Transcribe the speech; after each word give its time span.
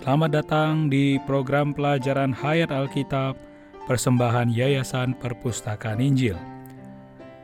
Selamat 0.00 0.32
datang 0.32 0.88
di 0.88 1.20
program 1.28 1.76
pelajaran 1.76 2.32
Hayat 2.32 2.72
Alkitab 2.72 3.36
persembahan 3.84 4.48
Yayasan 4.48 5.12
Perpustakaan 5.20 6.00
Injil. 6.00 6.40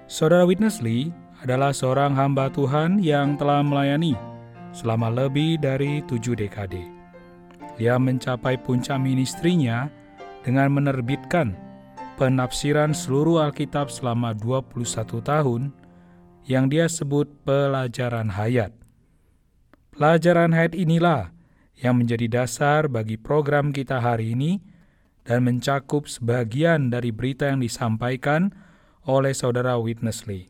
Saudara 0.09 0.49
Witness 0.49 0.81
Lee 0.81 1.13
adalah 1.45 1.77
seorang 1.77 2.17
hamba 2.17 2.49
Tuhan 2.49 2.97
yang 3.05 3.37
telah 3.37 3.61
melayani 3.61 4.17
selama 4.73 5.13
lebih 5.13 5.61
dari 5.61 6.01
tujuh 6.09 6.33
dekade. 6.33 6.81
Dia 7.77 8.01
mencapai 8.01 8.57
puncak 8.57 9.05
ministrinya 9.05 9.93
dengan 10.41 10.73
menerbitkan 10.73 11.53
penafsiran 12.17 12.97
seluruh 12.97 13.53
Alkitab 13.53 13.93
selama 13.93 14.33
21 14.33 14.81
tahun 15.21 15.77
yang 16.49 16.73
dia 16.73 16.89
sebut 16.89 17.29
pelajaran 17.45 18.33
hayat. 18.33 18.73
Pelajaran 19.93 20.57
hayat 20.57 20.73
inilah 20.73 21.36
yang 21.77 22.01
menjadi 22.01 22.27
dasar 22.43 22.89
bagi 22.89 23.21
program 23.21 23.69
kita 23.73 24.01
hari 24.01 24.33
ini 24.33 24.65
dan 25.29 25.45
mencakup 25.45 26.09
sebagian 26.09 26.89
dari 26.89 27.13
berita 27.13 27.53
yang 27.53 27.61
disampaikan 27.61 28.55
oleh 29.05 29.37
saudara 29.37 29.77
Witness 29.77 30.25
Lee. 30.25 30.49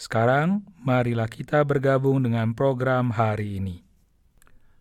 Sekarang, 0.00 0.66
marilah 0.80 1.28
kita 1.28 1.62
bergabung 1.62 2.24
dengan 2.24 2.56
program 2.56 3.14
hari 3.14 3.60
ini. 3.60 3.84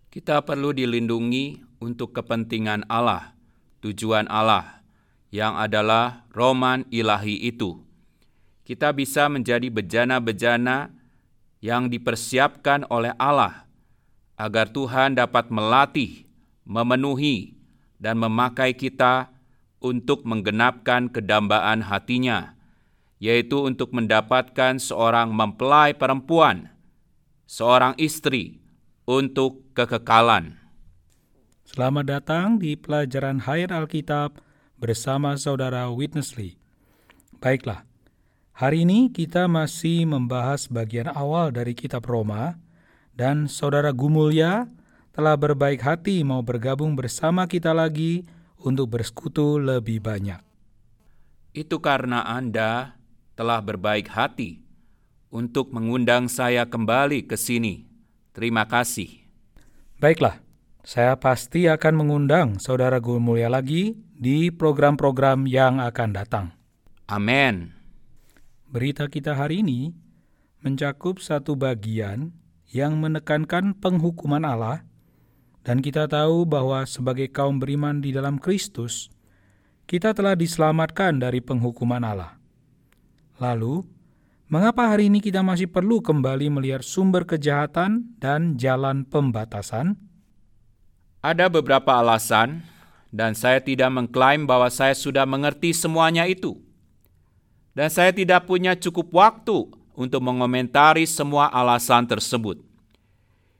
Kita 0.09 0.41
perlu 0.41 0.73
dilindungi 0.73 1.77
untuk 1.83 2.15
kepentingan 2.15 2.87
Allah, 2.89 3.35
tujuan 3.85 4.25
Allah, 4.31 4.81
yang 5.29 5.55
adalah 5.59 6.25
roman 6.33 6.87
ilahi 6.89 7.37
itu. 7.47 7.79
Kita 8.65 8.95
bisa 8.95 9.27
menjadi 9.27 9.67
bejana-bejana 9.67 10.93
yang 11.61 11.91
dipersiapkan 11.91 12.87
oleh 12.89 13.13
Allah 13.21 13.70
agar 14.41 14.73
Tuhan 14.73 15.21
dapat 15.21 15.53
melatih, 15.53 16.25
memenuhi, 16.65 17.53
dan 18.01 18.17
memakai 18.17 18.73
kita 18.73 19.29
untuk 19.77 20.25
menggenapkan 20.25 21.13
kedambaan 21.13 21.85
hatinya, 21.85 22.57
yaitu 23.21 23.61
untuk 23.61 23.93
mendapatkan 23.93 24.81
seorang 24.81 25.29
mempelai 25.29 25.93
perempuan, 25.93 26.73
seorang 27.45 27.93
istri 28.01 28.57
untuk 29.05 29.61
kekekalan. 29.77 30.57
Selamat 31.69 32.05
datang 32.09 32.57
di 32.57 32.73
pelajaran 32.73 33.45
Hayat 33.45 33.69
Alkitab 33.69 34.41
bersama 34.81 35.37
saudara 35.37 35.85
Witness 35.93 36.33
Lee. 36.33 36.57
Baiklah, 37.37 37.85
hari 38.57 38.89
ini 38.89 39.13
kita 39.13 39.45
masih 39.45 40.09
membahas 40.09 40.65
bagian 40.65 41.13
awal 41.13 41.53
dari 41.53 41.77
kitab 41.77 42.09
Roma, 42.09 42.57
dan 43.21 43.45
saudara 43.45 43.93
Gumulya 43.93 44.65
telah 45.13 45.37
berbaik 45.37 45.85
hati 45.85 46.25
mau 46.25 46.41
bergabung 46.41 46.97
bersama 46.97 47.45
kita 47.45 47.69
lagi 47.69 48.25
untuk 48.57 48.97
bersekutu 48.97 49.61
lebih 49.61 50.01
banyak. 50.01 50.41
Itu 51.53 51.77
karena 51.85 52.25
Anda 52.25 52.97
telah 53.37 53.61
berbaik 53.61 54.09
hati 54.09 54.65
untuk 55.29 55.69
mengundang 55.69 56.33
saya 56.33 56.65
kembali 56.65 57.29
ke 57.29 57.37
sini. 57.37 57.85
Terima 58.33 58.65
kasih. 58.65 59.21
Baiklah, 60.01 60.41
saya 60.81 61.13
pasti 61.13 61.69
akan 61.69 61.93
mengundang 62.01 62.57
saudara 62.57 62.97
Gumulya 62.97 63.53
lagi 63.53 64.01
di 64.17 64.49
program-program 64.49 65.45
yang 65.45 65.77
akan 65.77 66.09
datang. 66.09 66.45
Amin. 67.05 67.69
Berita 68.65 69.05
kita 69.05 69.37
hari 69.37 69.61
ini 69.61 69.93
mencakup 70.65 71.21
satu 71.21 71.53
bagian 71.53 72.40
yang 72.71 72.95
menekankan 72.97 73.75
penghukuman 73.75 74.47
Allah, 74.47 74.87
dan 75.61 75.83
kita 75.83 76.07
tahu 76.07 76.47
bahwa 76.47 76.87
sebagai 76.87 77.27
kaum 77.29 77.59
beriman 77.59 77.99
di 77.99 78.15
dalam 78.15 78.39
Kristus, 78.39 79.11
kita 79.85 80.15
telah 80.15 80.33
diselamatkan 80.39 81.19
dari 81.19 81.43
penghukuman 81.43 82.01
Allah. 82.01 82.39
Lalu, 83.43 83.83
mengapa 84.47 84.87
hari 84.87 85.11
ini 85.11 85.19
kita 85.19 85.43
masih 85.43 85.67
perlu 85.67 85.99
kembali 85.99 86.47
melihat 86.47 86.81
sumber 86.81 87.27
kejahatan 87.27 88.15
dan 88.23 88.55
jalan 88.55 89.03
pembatasan? 89.03 89.99
Ada 91.19 91.51
beberapa 91.51 91.99
alasan, 91.99 92.63
dan 93.11 93.35
saya 93.35 93.59
tidak 93.59 93.91
mengklaim 93.91 94.47
bahwa 94.47 94.71
saya 94.71 94.95
sudah 94.95 95.27
mengerti 95.27 95.75
semuanya 95.75 96.23
itu. 96.23 96.55
Dan 97.75 97.91
saya 97.91 98.15
tidak 98.15 98.47
punya 98.47 98.79
cukup 98.79 99.11
waktu 99.11 99.80
untuk 100.01 100.25
mengomentari 100.25 101.05
semua 101.05 101.53
alasan 101.53 102.09
tersebut. 102.09 102.57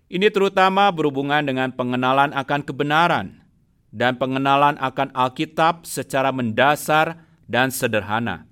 Ini 0.09 0.33
terutama 0.33 0.89
berhubungan 0.89 1.45
dengan 1.45 1.69
pengenalan 1.69 2.33
akan 2.33 2.61
kebenaran 2.65 3.45
dan 3.93 4.17
pengenalan 4.17 4.75
akan 4.81 5.13
Alkitab 5.13 5.85
secara 5.85 6.33
mendasar 6.33 7.21
dan 7.45 7.69
sederhana. 7.69 8.49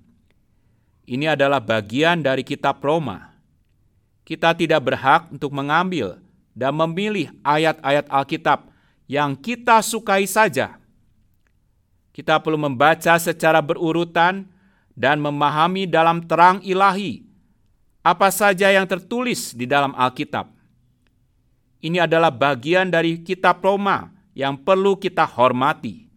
Ini 1.10 1.34
adalah 1.34 1.58
bagian 1.58 2.22
dari 2.22 2.46
kitab 2.46 2.78
Roma. 2.78 3.34
Kita 4.22 4.54
tidak 4.54 4.86
berhak 4.86 5.26
untuk 5.34 5.50
mengambil 5.50 6.22
dan 6.54 6.70
memilih 6.78 7.34
ayat-ayat 7.42 8.06
Alkitab 8.06 8.70
yang 9.10 9.34
kita 9.34 9.82
sukai 9.82 10.22
saja. 10.30 10.78
Kita 12.14 12.38
perlu 12.38 12.56
membaca 12.56 13.18
secara 13.18 13.58
berurutan 13.58 14.46
dan 14.94 15.18
memahami 15.18 15.88
dalam 15.88 16.22
terang 16.22 16.62
ilahi 16.62 17.29
apa 18.00 18.28
saja 18.32 18.72
yang 18.72 18.88
tertulis 18.88 19.52
di 19.52 19.68
dalam 19.68 19.92
Alkitab. 19.92 20.48
Ini 21.80 22.04
adalah 22.04 22.28
bagian 22.32 22.92
dari 22.92 23.20
kitab 23.24 23.64
Roma 23.64 24.12
yang 24.36 24.56
perlu 24.56 24.96
kita 25.00 25.24
hormati. 25.24 26.08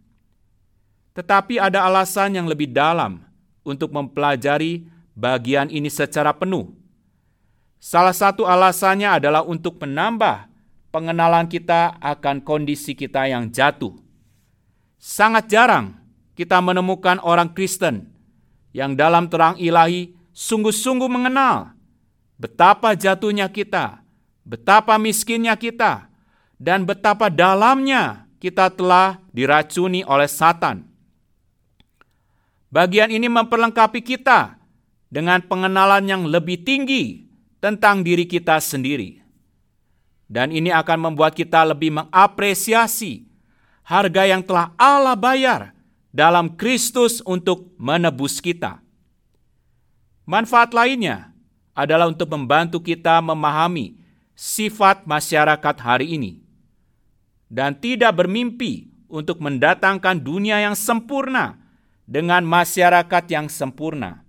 Tetapi 1.16 1.62
ada 1.62 1.88
alasan 1.88 2.36
yang 2.36 2.48
lebih 2.50 2.72
dalam 2.72 3.24
untuk 3.64 3.96
mempelajari 3.96 4.84
bagian 5.16 5.72
ini 5.72 5.88
secara 5.88 6.36
penuh. 6.36 6.74
Salah 7.80 8.16
satu 8.16 8.48
alasannya 8.48 9.20
adalah 9.20 9.44
untuk 9.44 9.80
menambah 9.80 10.48
pengenalan 10.92 11.48
kita 11.48 12.00
akan 12.00 12.40
kondisi 12.44 12.96
kita 12.96 13.28
yang 13.28 13.52
jatuh. 13.52 13.96
Sangat 15.00 15.52
jarang 15.52 16.00
kita 16.34 16.64
menemukan 16.64 17.20
orang 17.20 17.52
Kristen 17.52 18.08
yang 18.72 18.96
dalam 18.96 19.28
terang 19.28 19.60
ilahi 19.60 20.16
sungguh-sungguh 20.34 21.08
mengenal 21.08 21.72
betapa 22.36 22.98
jatuhnya 22.98 23.48
kita, 23.48 24.04
betapa 24.44 25.00
miskinnya 25.00 25.56
kita, 25.56 26.12
dan 26.60 26.84
betapa 26.84 27.32
dalamnya 27.32 28.28
kita 28.44 28.68
telah 28.74 29.24
diracuni 29.32 30.04
oleh 30.04 30.28
Satan. 30.28 30.84
Bagian 32.68 33.14
ini 33.14 33.32
memperlengkapi 33.32 34.04
kita 34.04 34.60
dengan 35.08 35.40
pengenalan 35.40 36.04
yang 36.04 36.24
lebih 36.28 36.60
tinggi 36.68 37.30
tentang 37.64 38.04
diri 38.04 38.28
kita 38.28 38.60
sendiri. 38.60 39.24
Dan 40.28 40.52
ini 40.52 40.74
akan 40.74 41.14
membuat 41.14 41.38
kita 41.38 41.64
lebih 41.64 41.94
mengapresiasi 41.94 43.30
harga 43.88 44.24
yang 44.28 44.44
telah 44.44 44.76
Allah 44.76 45.16
bayar 45.16 45.72
dalam 46.12 46.60
Kristus 46.60 47.24
untuk 47.24 47.72
menebus 47.80 48.44
kita. 48.44 48.83
Manfaat 50.24 50.72
lainnya 50.72 51.36
adalah 51.76 52.08
untuk 52.08 52.32
membantu 52.32 52.80
kita 52.80 53.20
memahami 53.20 54.00
sifat 54.34 55.04
masyarakat 55.04 55.76
hari 55.84 56.16
ini 56.16 56.40
dan 57.52 57.76
tidak 57.76 58.24
bermimpi 58.24 58.88
untuk 59.12 59.44
mendatangkan 59.44 60.18
dunia 60.24 60.64
yang 60.64 60.80
sempurna 60.80 61.60
dengan 62.08 62.42
masyarakat 62.48 63.24
yang 63.30 63.52
sempurna. 63.52 64.24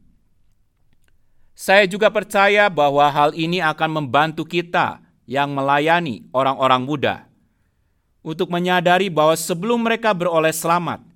Saya 1.55 1.87
juga 1.87 2.11
percaya 2.11 2.67
bahwa 2.67 3.07
hal 3.15 3.31
ini 3.39 3.63
akan 3.63 4.03
membantu 4.03 4.43
kita 4.43 4.99
yang 5.25 5.55
melayani 5.55 6.27
orang-orang 6.35 6.83
muda 6.83 7.15
untuk 8.21 8.51
menyadari 8.51 9.07
bahwa 9.09 9.39
sebelum 9.39 9.87
mereka 9.87 10.11
beroleh 10.11 10.51
selamat 10.51 11.07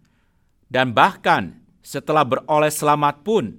dan 0.70 0.94
bahkan 0.94 1.58
setelah 1.82 2.22
beroleh 2.22 2.70
selamat 2.70 3.26
pun 3.26 3.58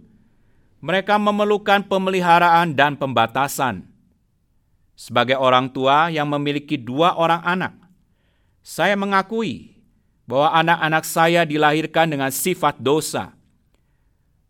mereka 0.79 1.19
memerlukan 1.19 1.83
pemeliharaan 1.87 2.75
dan 2.75 2.95
pembatasan 2.95 3.89
sebagai 4.99 5.39
orang 5.39 5.71
tua 5.71 6.11
yang 6.11 6.27
memiliki 6.27 6.75
dua 6.75 7.15
orang 7.15 7.39
anak, 7.47 7.73
saya 8.59 8.99
mengakui 8.99 9.79
bahwa 10.27 10.51
anak-anak 10.59 11.03
saya 11.07 11.47
dilahirkan 11.47 12.11
dengan 12.11 12.27
sifat 12.27 12.75
dosa. 12.83 13.31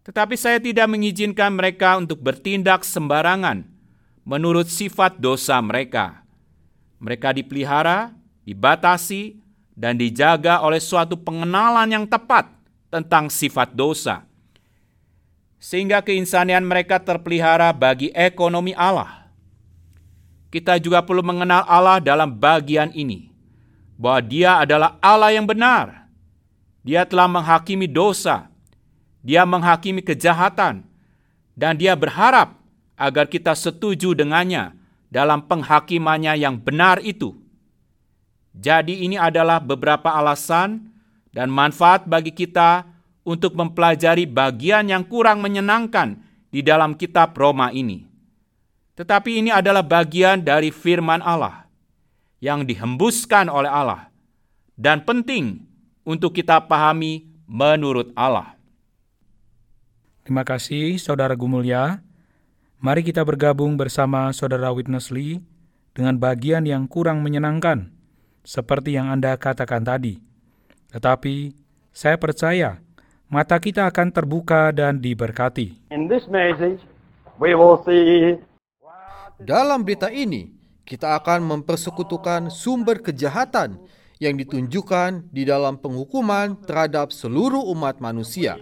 Tetapi 0.01 0.33
saya 0.33 0.57
tidak 0.57 0.89
mengizinkan 0.89 1.53
mereka 1.53 2.01
untuk 2.01 2.17
bertindak 2.17 2.81
sembarangan 2.81 3.61
menurut 4.25 4.65
sifat 4.65 5.21
dosa 5.21 5.61
mereka. 5.61 6.25
Mereka 6.97 7.29
dipelihara, 7.37 8.09
dibatasi, 8.41 9.37
dan 9.77 9.95
dijaga 9.95 10.65
oleh 10.65 10.81
suatu 10.81 11.13
pengenalan 11.15 11.87
yang 11.93 12.05
tepat 12.09 12.49
tentang 12.89 13.29
sifat 13.29 13.71
dosa. 13.71 14.28
Sehingga 15.59 15.99
keinsanian 15.99 16.63
mereka 16.63 17.03
terpelihara 17.03 17.75
bagi 17.75 18.09
ekonomi 18.15 18.71
Allah 18.73 19.19
kita 20.49 20.81
juga 20.81 21.05
perlu 21.05 21.21
mengenal 21.21 21.61
Allah 21.69 22.01
dalam 22.01 22.33
bagian 22.33 22.89
ini, 22.97 23.29
bahwa 23.95 24.21
Dia 24.25 24.51
adalah 24.65 24.97
Allah 24.97 25.33
yang 25.33 25.45
benar. 25.45 26.09
Dia 26.81 27.05
telah 27.05 27.29
menghakimi 27.29 27.85
dosa, 27.85 28.49
Dia 29.21 29.45
menghakimi 29.45 30.01
kejahatan, 30.01 30.81
dan 31.53 31.73
Dia 31.77 31.93
berharap 31.93 32.57
agar 32.97 33.29
kita 33.29 33.53
setuju 33.53 34.17
dengannya 34.17 34.73
dalam 35.13 35.45
penghakimannya 35.45 36.33
yang 36.41 36.57
benar 36.57 36.97
itu. 37.05 37.37
Jadi, 38.57 39.05
ini 39.05 39.15
adalah 39.21 39.61
beberapa 39.61 40.09
alasan 40.09 40.89
dan 41.29 41.53
manfaat 41.53 42.09
bagi 42.09 42.33
kita 42.33 42.89
untuk 43.29 43.53
mempelajari 43.53 44.25
bagian 44.25 44.89
yang 44.89 45.05
kurang 45.05 45.45
menyenangkan 45.45 46.17
di 46.49 46.65
dalam 46.65 46.97
kitab 46.97 47.37
Roma 47.37 47.69
ini. 47.69 48.09
Tetapi 48.97 49.45
ini 49.45 49.53
adalah 49.53 49.85
bagian 49.85 50.41
dari 50.41 50.73
firman 50.73 51.21
Allah 51.21 51.69
yang 52.41 52.65
dihembuskan 52.65 53.45
oleh 53.45 53.69
Allah 53.69 54.09
dan 54.73 55.05
penting 55.05 55.61
untuk 56.01 56.33
kita 56.33 56.65
pahami 56.65 57.29
menurut 57.45 58.09
Allah. 58.17 58.57
Terima 60.25 60.41
kasih 60.41 60.97
Saudara 60.97 61.37
Gumulya. 61.37 62.01
Mari 62.81 63.05
kita 63.05 63.21
bergabung 63.21 63.77
bersama 63.77 64.33
Saudara 64.33 64.73
Witness 64.73 65.13
Lee 65.13 65.43
dengan 65.93 66.15
bagian 66.15 66.63
yang 66.63 66.87
kurang 66.87 67.19
menyenangkan, 67.21 67.91
seperti 68.41 68.95
yang 68.95 69.11
Anda 69.11 69.35
katakan 69.35 69.83
tadi. 69.83 70.23
Tetapi 70.95 71.51
saya 71.91 72.15
percaya 72.15 72.79
mata 73.29 73.61
kita 73.61 73.85
akan 73.85 74.09
terbuka 74.09 74.73
dan 74.73 74.97
diberkati. 74.97 75.77
In 75.93 76.09
this 76.09 76.25
message, 76.25 76.81
we 77.37 77.53
will 77.53 77.77
see 77.85 78.41
Dalam 79.39 79.85
berita 79.85 80.09
ini, 80.09 80.51
kita 80.83 81.15
akan 81.15 81.45
mempersekutukan 81.45 82.49
sumber 82.49 82.99
kejahatan 82.99 83.79
yang 84.19 84.35
ditunjukkan 84.35 85.31
di 85.31 85.47
dalam 85.47 85.79
penghukuman 85.79 86.59
terhadap 86.65 87.15
seluruh 87.15 87.63
umat 87.71 88.03
manusia 88.03 88.59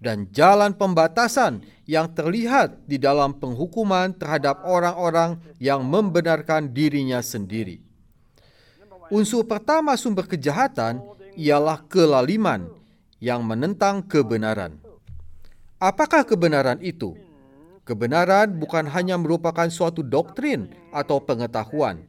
dan 0.00 0.24
jalan 0.32 0.72
pembatasan 0.72 1.60
yang 1.84 2.08
terlihat 2.16 2.80
di 2.88 2.96
dalam 2.96 3.36
penghukuman 3.36 4.16
terhadap 4.16 4.64
orang-orang 4.64 5.36
yang 5.60 5.84
membenarkan 5.84 6.72
dirinya 6.72 7.20
sendiri. 7.20 7.84
Unsur 9.12 9.44
pertama 9.44 10.00
sumber 10.00 10.24
kejahatan 10.24 11.04
ialah 11.36 11.84
kelaliman 11.84 12.72
yang 13.24 13.40
menentang 13.40 14.04
kebenaran. 14.04 14.76
Apakah 15.80 16.28
kebenaran 16.28 16.76
itu? 16.84 17.16
Kebenaran 17.88 18.60
bukan 18.60 18.84
hanya 18.92 19.16
merupakan 19.16 19.64
suatu 19.72 20.04
doktrin 20.04 20.68
atau 20.92 21.24
pengetahuan. 21.24 22.04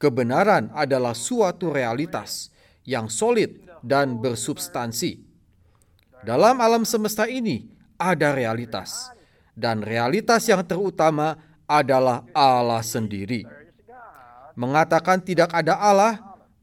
Kebenaran 0.00 0.72
adalah 0.72 1.12
suatu 1.12 1.68
realitas 1.68 2.48
yang 2.88 3.12
solid 3.12 3.60
dan 3.84 4.16
bersubstansi. 4.24 5.20
Dalam 6.24 6.64
alam 6.64 6.88
semesta 6.88 7.28
ini 7.28 7.68
ada 8.00 8.32
realitas, 8.32 9.12
dan 9.52 9.84
realitas 9.84 10.48
yang 10.48 10.64
terutama 10.64 11.36
adalah 11.68 12.24
Allah 12.32 12.80
sendiri. 12.80 13.44
Mengatakan 14.56 15.20
tidak 15.20 15.52
ada 15.52 15.76
Allah 15.76 16.18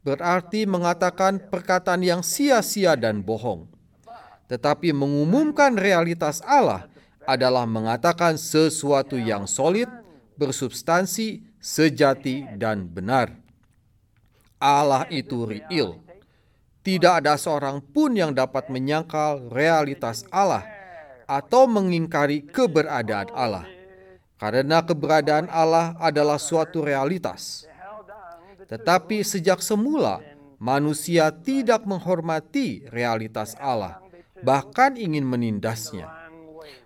berarti 0.06 0.70
mengatakan 0.70 1.38
perkataan 1.38 2.02
yang 2.06 2.22
sia-sia 2.22 2.94
dan 2.94 3.26
bohong. 3.26 3.75
Tetapi 4.46 4.94
mengumumkan 4.94 5.74
realitas 5.74 6.42
Allah 6.46 6.86
adalah 7.26 7.66
mengatakan 7.66 8.38
sesuatu 8.38 9.18
yang 9.18 9.50
solid, 9.50 9.90
bersubstansi, 10.38 11.42
sejati, 11.58 12.46
dan 12.56 12.86
benar. 12.86 13.34
Allah 14.62 15.10
itu 15.10 15.50
real. 15.50 16.00
Tidak 16.86 17.26
ada 17.26 17.34
seorang 17.34 17.82
pun 17.82 18.14
yang 18.14 18.30
dapat 18.30 18.70
menyangkal 18.70 19.50
realitas 19.50 20.22
Allah 20.30 20.62
atau 21.26 21.66
mengingkari 21.66 22.46
keberadaan 22.46 23.34
Allah. 23.34 23.66
Karena 24.38 24.86
keberadaan 24.86 25.50
Allah 25.50 25.98
adalah 25.98 26.38
suatu 26.38 26.86
realitas. 26.86 27.66
Tetapi 28.70 29.26
sejak 29.26 29.66
semula, 29.66 30.22
manusia 30.62 31.34
tidak 31.34 31.86
menghormati 31.90 32.86
realitas 32.94 33.58
Allah, 33.58 34.05
bahkan 34.46 34.94
ingin 34.94 35.26
menindasnya. 35.26 36.06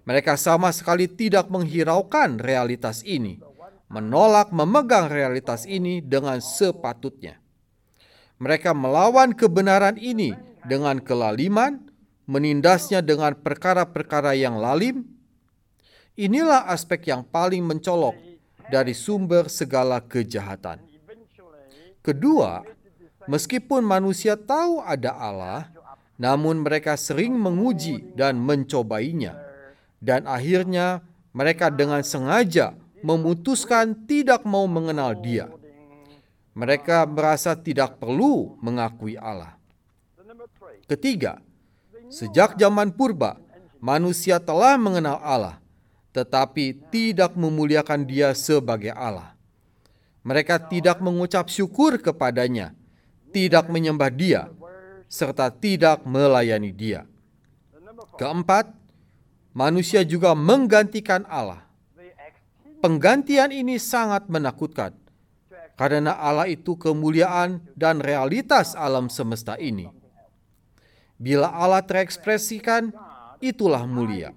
Mereka 0.08 0.40
sama 0.40 0.72
sekali 0.72 1.06
tidak 1.06 1.52
menghiraukan 1.52 2.40
realitas 2.40 3.04
ini, 3.04 3.44
menolak 3.92 4.50
memegang 4.50 5.12
realitas 5.12 5.68
ini 5.68 6.00
dengan 6.00 6.40
sepatutnya. 6.40 7.38
Mereka 8.40 8.72
melawan 8.72 9.36
kebenaran 9.36 10.00
ini 10.00 10.32
dengan 10.64 11.04
kelaliman, 11.04 11.92
menindasnya 12.24 13.04
dengan 13.04 13.36
perkara-perkara 13.36 14.34
yang 14.40 14.56
lalim. 14.58 15.04
Inilah 16.16 16.68
aspek 16.72 17.12
yang 17.12 17.28
paling 17.28 17.64
mencolok 17.64 18.16
dari 18.72 18.96
sumber 18.96 19.52
segala 19.52 20.00
kejahatan. 20.00 20.80
Kedua, 22.00 22.64
meskipun 23.28 23.84
manusia 23.84 24.40
tahu 24.40 24.80
ada 24.80 25.16
Allah, 25.16 25.68
namun 26.20 26.62
mereka 26.62 27.00
sering 27.00 27.32
menguji 27.32 28.12
dan 28.14 28.36
mencobainya 28.36 29.40
dan 30.04 30.28
akhirnya 30.28 31.04
mereka 31.32 31.72
dengan 31.72 32.04
sengaja 32.04 32.76
memutuskan 33.00 33.96
tidak 34.08 34.44
mau 34.44 34.68
mengenal 34.68 35.16
Dia. 35.16 35.48
Mereka 36.56 37.08
merasa 37.08 37.56
tidak 37.56 37.96
perlu 38.02 38.60
mengakui 38.60 39.16
Allah. 39.16 39.56
Ketiga, 40.90 41.40
sejak 42.12 42.58
zaman 42.60 42.92
purba, 42.92 43.40
manusia 43.80 44.42
telah 44.42 44.76
mengenal 44.76 45.22
Allah, 45.24 45.56
tetapi 46.12 46.76
tidak 46.92 47.38
memuliakan 47.38 48.04
Dia 48.04 48.36
sebagai 48.36 48.92
Allah. 48.92 49.32
Mereka 50.26 50.68
tidak 50.68 51.00
mengucap 51.00 51.48
syukur 51.48 51.96
kepadanya, 52.02 52.76
tidak 53.32 53.72
menyembah 53.72 54.12
Dia, 54.12 54.52
serta 55.10 55.50
tidak 55.50 56.06
melayani 56.06 56.70
Dia. 56.70 57.04
Keempat, 58.16 58.70
manusia 59.52 60.06
juga 60.06 60.38
menggantikan 60.38 61.26
Allah. 61.26 61.66
Penggantian 62.80 63.52
ini 63.52 63.76
sangat 63.76 64.32
menakutkan, 64.32 64.96
karena 65.76 66.16
Allah 66.16 66.48
itu 66.48 66.80
kemuliaan 66.80 67.60
dan 67.76 68.00
realitas 68.00 68.72
alam 68.72 69.12
semesta 69.12 69.60
ini. 69.60 69.92
Bila 71.20 71.52
Allah 71.52 71.84
terekspresikan, 71.84 72.96
itulah 73.44 73.84
mulia. 73.84 74.32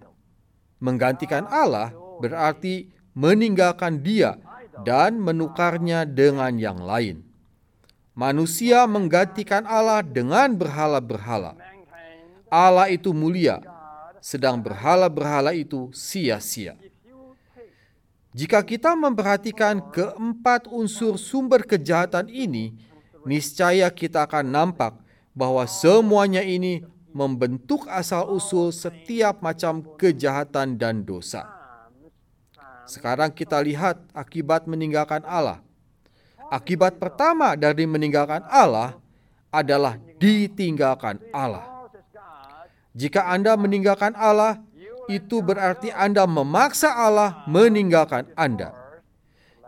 Menggantikan 0.83 1.47
Allah 1.47 1.95
berarti 2.19 2.91
meninggalkan 3.15 4.03
Dia 4.03 4.35
dan 4.83 5.23
menukarnya 5.23 6.03
dengan 6.03 6.59
yang 6.59 6.83
lain. 6.83 7.23
Manusia 8.13 8.85
menggantikan 8.85 9.65
Allah 9.65 10.05
dengan 10.05 10.53
berhala-berhala. 10.53 11.57
Allah 12.53 12.93
itu 12.93 13.17
mulia 13.17 13.65
sedang 14.21 14.61
berhala-berhala 14.61 15.57
itu 15.57 15.89
sia-sia. 15.97 16.77
Jika 18.33 18.65
kita 18.65 18.93
memperhatikan 18.97 19.81
keempat 19.93 20.69
unsur 20.69 21.17
sumber 21.17 21.65
kejahatan 21.65 22.29
ini, 22.29 22.77
niscaya 23.25 23.89
kita 23.93 24.25
akan 24.25 24.49
nampak 24.49 24.97
bahwa 25.33 25.65
semuanya 25.65 26.41
ini 26.41 26.85
membentuk 27.13 27.85
asal-usul 27.89 28.73
setiap 28.73 29.41
macam 29.45 29.85
kejahatan 30.01 30.81
dan 30.81 31.05
dosa. 31.05 31.45
Sekarang 32.89 33.33
kita 33.33 33.61
lihat 33.61 34.01
akibat 34.17 34.65
meninggalkan 34.69 35.25
Allah. 35.29 35.61
Akibat 36.53 37.01
pertama 37.01 37.57
dari 37.57 37.89
meninggalkan 37.89 38.45
Allah 38.53 39.01
adalah 39.49 39.97
ditinggalkan 40.21 41.17
Allah. 41.33 41.89
Jika 42.93 43.25
Anda 43.25 43.57
meninggalkan 43.57 44.13
Allah, 44.13 44.61
itu 45.09 45.41
berarti 45.41 45.89
Anda 45.97 46.29
memaksa 46.29 46.93
Allah 46.93 47.41
meninggalkan 47.49 48.29
Anda. 48.37 48.77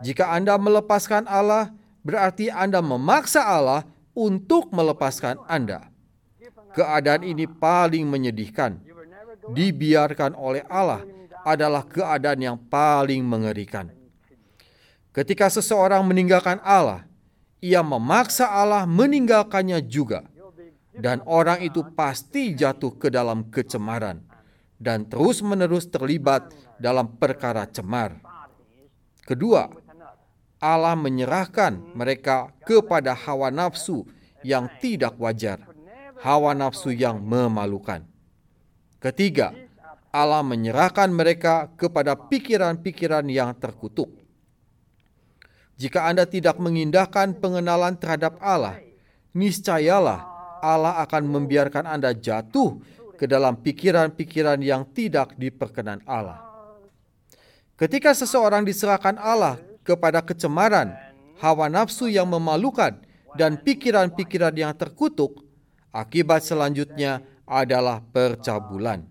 Jika 0.05 0.29
Anda 0.29 0.61
melepaskan 0.61 1.25
Allah, 1.25 1.73
berarti 2.05 2.53
Anda 2.53 2.85
memaksa 2.85 3.41
Allah 3.41 3.81
untuk 4.13 4.69
melepaskan 4.69 5.41
Anda. 5.49 5.89
Keadaan 6.77 7.25
ini 7.25 7.49
paling 7.49 8.05
menyedihkan. 8.05 8.77
Dibiarkan 9.49 10.37
oleh 10.37 10.61
Allah 10.69 11.01
adalah 11.41 11.81
keadaan 11.81 12.41
yang 12.45 12.57
paling 12.61 13.25
mengerikan. 13.25 13.94
Ketika 15.15 15.47
seseorang 15.47 16.03
meninggalkan 16.03 16.59
Allah, 16.59 17.07
ia 17.63 17.79
memaksa 17.79 18.51
Allah 18.51 18.83
meninggalkannya 18.83 19.79
juga 19.87 20.27
dan 20.91 21.23
orang 21.23 21.63
itu 21.63 21.87
pasti 21.95 22.51
jatuh 22.51 22.99
ke 22.99 23.07
dalam 23.07 23.47
kecemaran 23.47 24.19
dan 24.75 25.07
terus-menerus 25.07 25.87
terlibat 25.87 26.51
dalam 26.75 27.15
perkara 27.15 27.63
cemar. 27.63 28.19
Kedua, 29.23 29.71
Allah 30.59 30.99
menyerahkan 30.99 31.95
mereka 31.95 32.51
kepada 32.67 33.15
hawa 33.15 33.47
nafsu 33.47 34.03
yang 34.43 34.67
tidak 34.83 35.15
wajar, 35.15 35.63
hawa 36.19 36.51
nafsu 36.51 36.91
yang 36.91 37.23
memalukan. 37.23 38.03
Ketiga, 38.99 39.55
Allah 40.11 40.43
menyerahkan 40.43 41.07
mereka 41.07 41.71
kepada 41.79 42.19
pikiran-pikiran 42.19 43.23
yang 43.31 43.55
terkutuk. 43.55 44.24
Jika 45.75 46.07
Anda 46.07 46.23
tidak 46.23 46.55
mengindahkan 46.55 47.43
pengenalan 47.43 47.99
terhadap 47.99 48.39
Allah, 48.39 48.79
niscayalah 49.35 50.23
Allah 50.63 51.03
akan 51.03 51.27
membiarkan 51.27 51.83
Anda 51.83 52.15
jatuh 52.15 52.79
ke 53.19 53.27
dalam 53.27 53.59
pikiran-pikiran 53.59 54.59
yang 54.63 54.87
tidak 54.95 55.35
diperkenan 55.35 55.99
Allah. 56.07 56.43
Ketika 57.75 58.15
seseorang 58.15 58.63
diserahkan 58.63 59.19
Allah 59.19 59.59
kepada 59.83 60.23
kecemaran, 60.23 60.95
hawa 61.43 61.67
nafsu 61.67 62.07
yang 62.07 62.31
memalukan, 62.31 62.95
dan 63.35 63.59
pikiran-pikiran 63.59 64.55
yang 64.55 64.71
terkutuk, 64.71 65.43
akibat 65.91 66.39
selanjutnya 66.39 67.19
adalah 67.43 67.99
percabulan. 67.99 69.03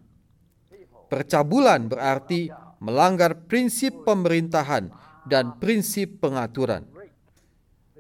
Percabulan 1.13 1.93
berarti 1.93 2.49
melanggar 2.81 3.37
prinsip 3.45 4.03
pemerintahan 4.09 4.89
dan 5.29 5.57
prinsip 5.57 6.21
pengaturan. 6.21 6.85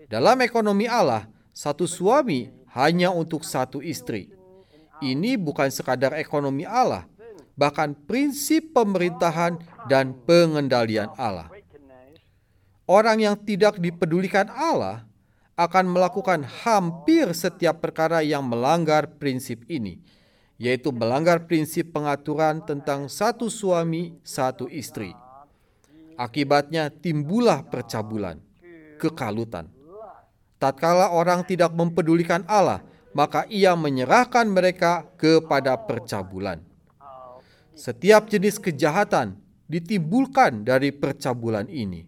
Dalam 0.09 0.37
ekonomi 0.45 0.85
Allah, 0.85 1.27
satu 1.51 1.89
suami 1.89 2.53
hanya 2.77 3.09
untuk 3.15 3.43
satu 3.47 3.81
istri. 3.81 4.31
Ini 5.01 5.41
bukan 5.41 5.71
sekadar 5.73 6.15
ekonomi 6.15 6.63
Allah, 6.63 7.09
bahkan 7.59 7.95
prinsip 7.95 8.75
pemerintahan 8.75 9.59
dan 9.91 10.15
pengendalian 10.27 11.11
Allah. 11.19 11.51
Orang 12.85 13.25
yang 13.25 13.37
tidak 13.39 13.81
dipedulikan 13.81 14.53
Allah 14.53 15.09
akan 15.57 15.89
melakukan 15.89 16.45
hampir 16.67 17.31
setiap 17.33 17.81
perkara 17.81 18.21
yang 18.21 18.45
melanggar 18.45 19.09
prinsip 19.17 19.65
ini, 19.71 20.03
yaitu 20.61 20.93
melanggar 20.93 21.49
prinsip 21.49 21.95
pengaturan 21.95 22.61
tentang 22.61 23.09
satu 23.09 23.49
suami, 23.49 24.19
satu 24.21 24.69
istri. 24.69 25.24
Akibatnya 26.15 26.95
timbullah 26.95 27.67
percabulan, 27.67 28.39
kekalutan. 29.03 29.67
Tatkala 30.63 31.11
orang 31.11 31.43
tidak 31.43 31.75
mempedulikan 31.75 32.47
Allah, 32.47 32.87
maka 33.13 33.47
ia 33.51 33.75
menyerahkan 33.75 34.47
mereka 34.47 35.07
kepada 35.19 35.75
percabulan. 35.75 36.63
Setiap 37.75 38.31
jenis 38.31 38.63
kejahatan 38.63 39.35
ditimbulkan 39.67 40.63
dari 40.63 40.95
percabulan 40.95 41.67
ini. 41.67 42.07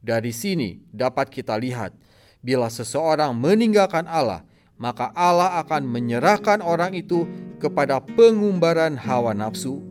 Dari 0.00 0.32
sini 0.32 0.80
dapat 0.88 1.28
kita 1.28 1.60
lihat, 1.60 1.92
bila 2.40 2.72
seseorang 2.72 3.36
meninggalkan 3.36 4.08
Allah, 4.08 4.40
maka 4.80 5.12
Allah 5.12 5.60
akan 5.60 5.84
menyerahkan 5.84 6.64
orang 6.64 6.96
itu 6.96 7.28
kepada 7.60 8.00
pengumbaran 8.00 8.96
hawa 8.96 9.36
nafsu, 9.36 9.84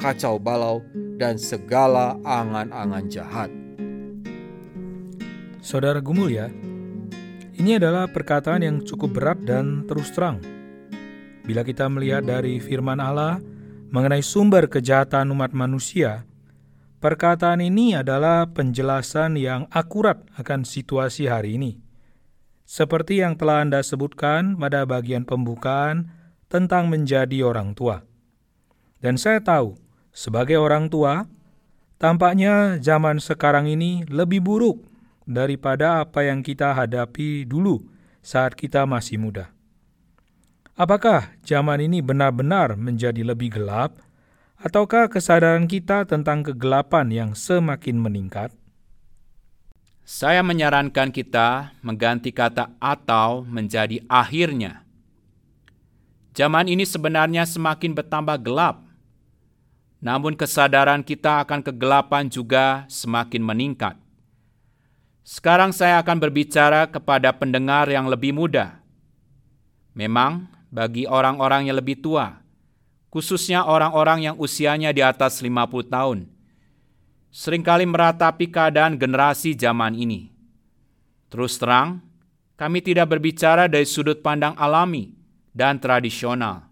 kacau 0.00 0.40
balau, 0.40 0.80
dan 1.20 1.36
segala 1.36 2.16
angan-angan 2.24 3.04
jahat. 3.12 3.52
Saudara 5.60 6.00
Gumul 6.00 6.32
ya, 6.32 6.48
ini 7.60 7.76
adalah 7.76 8.08
perkataan 8.08 8.64
yang 8.64 8.80
cukup 8.80 9.20
berat 9.20 9.38
dan 9.44 9.84
terus 9.84 10.08
terang. 10.16 10.40
Bila 11.44 11.60
kita 11.60 11.84
melihat 11.92 12.24
dari 12.24 12.56
firman 12.56 12.96
Allah 12.96 13.36
mengenai 13.92 14.24
sumber 14.24 14.72
kejahatan 14.72 15.28
umat 15.36 15.52
manusia, 15.52 16.24
Perkataan 17.00 17.64
ini 17.64 17.96
adalah 17.96 18.44
penjelasan 18.52 19.40
yang 19.40 19.64
akurat 19.72 20.20
akan 20.36 20.68
situasi 20.68 21.32
hari 21.32 21.56
ini. 21.56 21.80
Seperti 22.68 23.24
yang 23.24 23.40
telah 23.40 23.64
Anda 23.64 23.80
sebutkan 23.80 24.60
pada 24.60 24.84
bagian 24.84 25.24
pembukaan 25.24 26.12
tentang 26.52 26.92
menjadi 26.92 27.40
orang 27.40 27.72
tua. 27.72 28.04
Dan 29.00 29.16
saya 29.16 29.40
tahu, 29.40 29.80
sebagai 30.10 30.58
orang 30.58 30.90
tua, 30.90 31.26
tampaknya 31.96 32.78
zaman 32.82 33.22
sekarang 33.22 33.70
ini 33.70 34.02
lebih 34.06 34.42
buruk 34.42 34.82
daripada 35.28 36.02
apa 36.02 36.26
yang 36.26 36.42
kita 36.42 36.74
hadapi 36.74 37.46
dulu 37.46 37.86
saat 38.20 38.58
kita 38.58 38.84
masih 38.84 39.16
muda. 39.22 39.54
Apakah 40.74 41.36
zaman 41.44 41.84
ini 41.84 42.00
benar-benar 42.00 42.74
menjadi 42.74 43.20
lebih 43.20 43.52
gelap? 43.52 44.00
Ataukah 44.60 45.08
kesadaran 45.08 45.64
kita 45.64 46.04
tentang 46.04 46.44
kegelapan 46.44 47.08
yang 47.08 47.30
semakin 47.32 47.96
meningkat? 47.96 48.52
Saya 50.04 50.42
menyarankan 50.42 51.14
kita 51.14 51.76
mengganti 51.80 52.34
kata 52.34 52.74
"atau" 52.82 53.46
menjadi 53.46 54.02
"akhirnya". 54.10 54.84
Zaman 56.34 56.66
ini 56.66 56.82
sebenarnya 56.82 57.46
semakin 57.46 57.94
bertambah 57.94 58.42
gelap, 58.42 58.89
namun 60.00 60.32
kesadaran 60.32 61.04
kita 61.04 61.44
akan 61.44 61.60
kegelapan 61.60 62.24
juga 62.26 62.88
semakin 62.88 63.44
meningkat. 63.44 63.94
Sekarang 65.20 65.70
saya 65.70 66.00
akan 66.00 66.16
berbicara 66.16 66.88
kepada 66.88 67.30
pendengar 67.36 67.86
yang 67.86 68.08
lebih 68.08 68.32
muda. 68.32 68.80
Memang, 69.92 70.48
bagi 70.72 71.04
orang-orang 71.04 71.68
yang 71.68 71.76
lebih 71.76 72.00
tua, 72.00 72.40
khususnya 73.12 73.68
orang-orang 73.68 74.32
yang 74.32 74.36
usianya 74.40 74.90
di 74.96 75.04
atas 75.04 75.44
50 75.44 75.92
tahun, 75.92 76.18
sering 77.28 77.60
kali 77.60 77.84
meratapi 77.84 78.48
keadaan 78.48 78.96
generasi 78.96 79.52
zaman 79.52 79.92
ini. 79.94 80.32
Terus 81.30 81.60
terang, 81.60 82.02
kami 82.56 82.80
tidak 82.80 83.12
berbicara 83.12 83.68
dari 83.68 83.84
sudut 83.86 84.18
pandang 84.24 84.56
alami 84.56 85.14
dan 85.52 85.76
tradisional. 85.78 86.66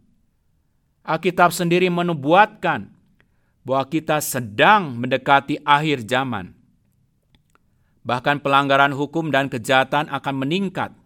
Alkitab 1.06 1.54
sendiri 1.54 1.86
menubuatkan 1.92 2.97
bahwa 3.68 3.84
kita 3.84 4.24
sedang 4.24 4.96
mendekati 4.96 5.60
akhir 5.60 6.08
zaman. 6.08 6.56
Bahkan 8.00 8.40
pelanggaran 8.40 8.96
hukum 8.96 9.28
dan 9.28 9.52
kejahatan 9.52 10.08
akan 10.08 10.34
meningkat. 10.40 10.96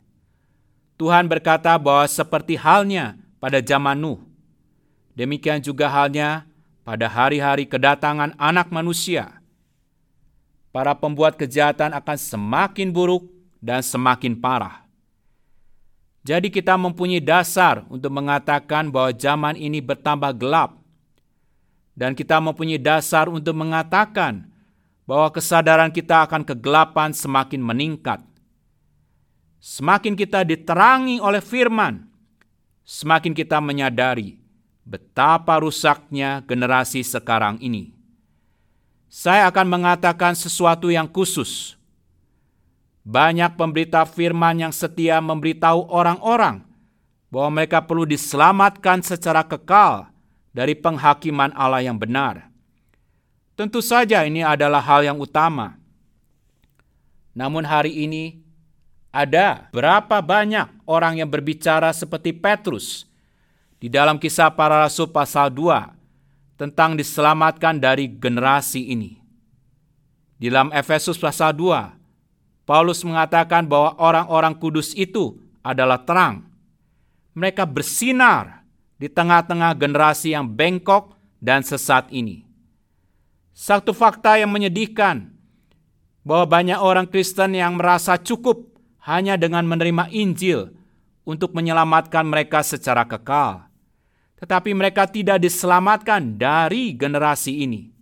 Tuhan 0.95 1.27
berkata 1.27 1.75
bahwa 1.75 2.07
seperti 2.07 2.55
halnya 2.55 3.19
pada 3.43 3.59
zaman 3.59 3.99
Nuh, 3.99 4.23
Demikian 5.13 5.61
juga 5.61 5.93
halnya 5.93 6.49
pada 6.89 7.05
hari-hari 7.05 7.69
kedatangan 7.69 8.33
Anak 8.41 8.73
Manusia. 8.73 9.45
Para 10.73 10.97
pembuat 10.97 11.37
kejahatan 11.37 11.93
akan 11.93 12.17
semakin 12.17 12.89
buruk 12.89 13.29
dan 13.61 13.85
semakin 13.85 14.33
parah. 14.33 14.89
Jadi, 16.25 16.49
kita 16.49 16.79
mempunyai 16.81 17.21
dasar 17.21 17.85
untuk 17.93 18.09
mengatakan 18.09 18.89
bahwa 18.89 19.13
zaman 19.13 19.59
ini 19.59 19.83
bertambah 19.83 20.33
gelap, 20.39 20.81
dan 21.93 22.17
kita 22.17 22.41
mempunyai 22.41 22.81
dasar 22.81 23.29
untuk 23.29 23.53
mengatakan 23.57 24.49
bahwa 25.05 25.29
kesadaran 25.29 25.93
kita 25.93 26.25
akan 26.25 26.43
kegelapan 26.47 27.13
semakin 27.13 27.61
meningkat. 27.61 28.21
Semakin 29.63 30.19
kita 30.19 30.43
diterangi 30.43 31.23
oleh 31.23 31.39
firman, 31.39 32.11
semakin 32.83 33.31
kita 33.31 33.63
menyadari 33.63 34.43
betapa 34.83 35.63
rusaknya 35.63 36.43
generasi 36.43 37.07
sekarang 37.07 37.63
ini. 37.63 37.95
Saya 39.07 39.47
akan 39.53 39.69
mengatakan 39.69 40.35
sesuatu 40.35 40.91
yang 40.91 41.07
khusus. 41.07 41.79
Banyak 43.03 43.59
pemberita 43.59 44.07
firman 44.07 44.63
yang 44.63 44.73
setia 44.75 45.19
memberitahu 45.19 45.91
orang-orang 45.91 46.63
bahwa 47.29 47.61
mereka 47.61 47.83
perlu 47.83 48.07
diselamatkan 48.07 49.03
secara 49.03 49.43
kekal 49.43 50.12
dari 50.53 50.77
penghakiman 50.77 51.53
Allah 51.57 51.85
yang 51.85 51.97
benar. 51.97 52.53
Tentu 53.57 53.81
saja 53.85 54.25
ini 54.25 54.41
adalah 54.41 54.81
hal 54.81 55.05
yang 55.05 55.19
utama. 55.21 55.77
Namun 57.33 57.65
hari 57.65 58.05
ini 58.05 58.41
ada 59.13 59.69
berapa 59.73 60.21
banyak 60.21 60.89
orang 60.89 61.21
yang 61.21 61.29
berbicara 61.29 61.93
seperti 61.93 62.33
Petrus 62.33 63.05
di 63.77 63.93
dalam 63.93 64.17
kisah 64.17 64.53
para 64.53 64.81
rasul 64.81 65.09
pasal 65.09 65.53
2 65.53 66.57
tentang 66.61 66.97
diselamatkan 66.97 67.77
dari 67.77 68.09
generasi 68.09 68.93
ini. 68.93 69.21
Di 70.39 70.49
dalam 70.49 70.73
Efesus 70.73 71.19
pasal 71.19 71.55
2, 71.55 72.67
Paulus 72.67 73.03
mengatakan 73.03 73.67
bahwa 73.67 73.99
orang-orang 73.99 74.55
kudus 74.55 74.95
itu 74.95 75.39
adalah 75.67 76.03
terang. 76.03 76.47
Mereka 77.35 77.67
bersinar 77.67 78.62
di 79.03 79.11
tengah-tengah 79.11 79.75
generasi 79.75 80.39
yang 80.39 80.47
bengkok 80.47 81.19
dan 81.43 81.67
sesat 81.67 82.07
ini. 82.15 82.47
Satu 83.51 83.91
fakta 83.91 84.39
yang 84.39 84.55
menyedihkan 84.55 85.35
bahwa 86.23 86.47
banyak 86.47 86.79
orang 86.79 87.11
Kristen 87.11 87.59
yang 87.59 87.75
merasa 87.75 88.15
cukup 88.15 88.79
hanya 89.03 89.35
dengan 89.35 89.67
menerima 89.67 90.07
Injil 90.15 90.71
untuk 91.27 91.51
menyelamatkan 91.51 92.23
mereka 92.23 92.63
secara 92.63 93.03
kekal 93.03 93.67
tetapi 94.43 94.75
mereka 94.75 95.07
tidak 95.07 95.39
diselamatkan 95.39 96.35
dari 96.35 96.91
generasi 96.99 97.63
ini. 97.63 97.95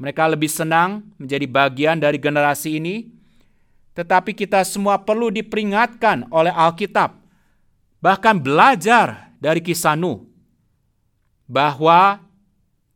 Mereka 0.00 0.32
lebih 0.32 0.48
senang 0.48 1.12
menjadi 1.20 1.44
bagian 1.44 2.00
dari 2.00 2.16
generasi 2.16 2.80
ini 2.80 3.12
tetapi 3.92 4.32
kita 4.32 4.64
semua 4.64 4.96
perlu 5.00 5.28
diperingatkan 5.28 6.28
oleh 6.32 6.52
Alkitab, 6.52 7.16
bahkan 8.00 8.36
belajar 8.36 9.25
dari 9.40 9.60
kisah 9.60 9.94
Nuh, 9.94 10.24
bahwa 11.46 12.20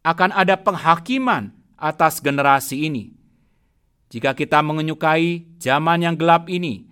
akan 0.01 0.31
ada 0.33 0.57
penghakiman 0.57 1.53
atas 1.77 2.21
generasi 2.21 2.89
ini. 2.89 3.13
Jika 4.11 4.35
kita 4.35 4.59
menyukai 4.65 5.47
zaman 5.63 6.03
yang 6.03 6.19
gelap 6.19 6.51
ini, 6.51 6.83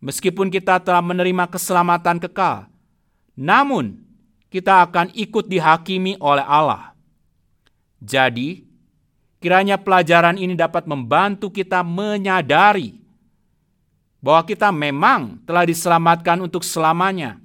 meskipun 0.00 0.48
kita 0.48 0.80
telah 0.80 1.04
menerima 1.04 1.44
keselamatan 1.50 2.16
kekal, 2.24 2.66
namun 3.36 4.00
kita 4.48 4.80
akan 4.88 5.12
ikut 5.12 5.44
dihakimi 5.44 6.16
oleh 6.18 6.42
Allah. 6.42 6.96
Jadi, 8.00 8.64
kiranya 9.42 9.76
pelajaran 9.76 10.40
ini 10.40 10.56
dapat 10.56 10.88
membantu 10.88 11.52
kita 11.52 11.84
menyadari 11.84 12.96
bahwa 14.18 14.42
kita 14.48 14.72
memang 14.72 15.38
telah 15.44 15.68
diselamatkan 15.68 16.42
untuk 16.42 16.64
selamanya, 16.64 17.38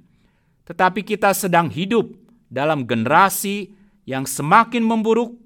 tetapi 0.64 1.04
kita 1.04 1.32
sedang 1.36 1.68
hidup 1.68 2.12
dalam 2.48 2.88
generasi 2.88 3.72
yang 4.08 4.24
semakin 4.28 4.84
memburuk, 4.84 5.36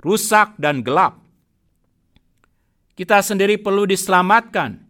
rusak, 0.00 0.56
dan 0.60 0.80
gelap. 0.80 1.20
Kita 2.94 3.20
sendiri 3.20 3.58
perlu 3.58 3.88
diselamatkan, 3.88 4.84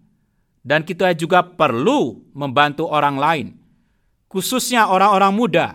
dan 0.65 0.81
kita 0.81 1.13
juga 1.13 1.45
perlu 1.45 2.25
membantu 2.33 2.89
orang 2.89 3.17
lain, 3.21 3.47
khususnya 4.33 4.89
orang-orang 4.89 5.33
muda, 5.33 5.67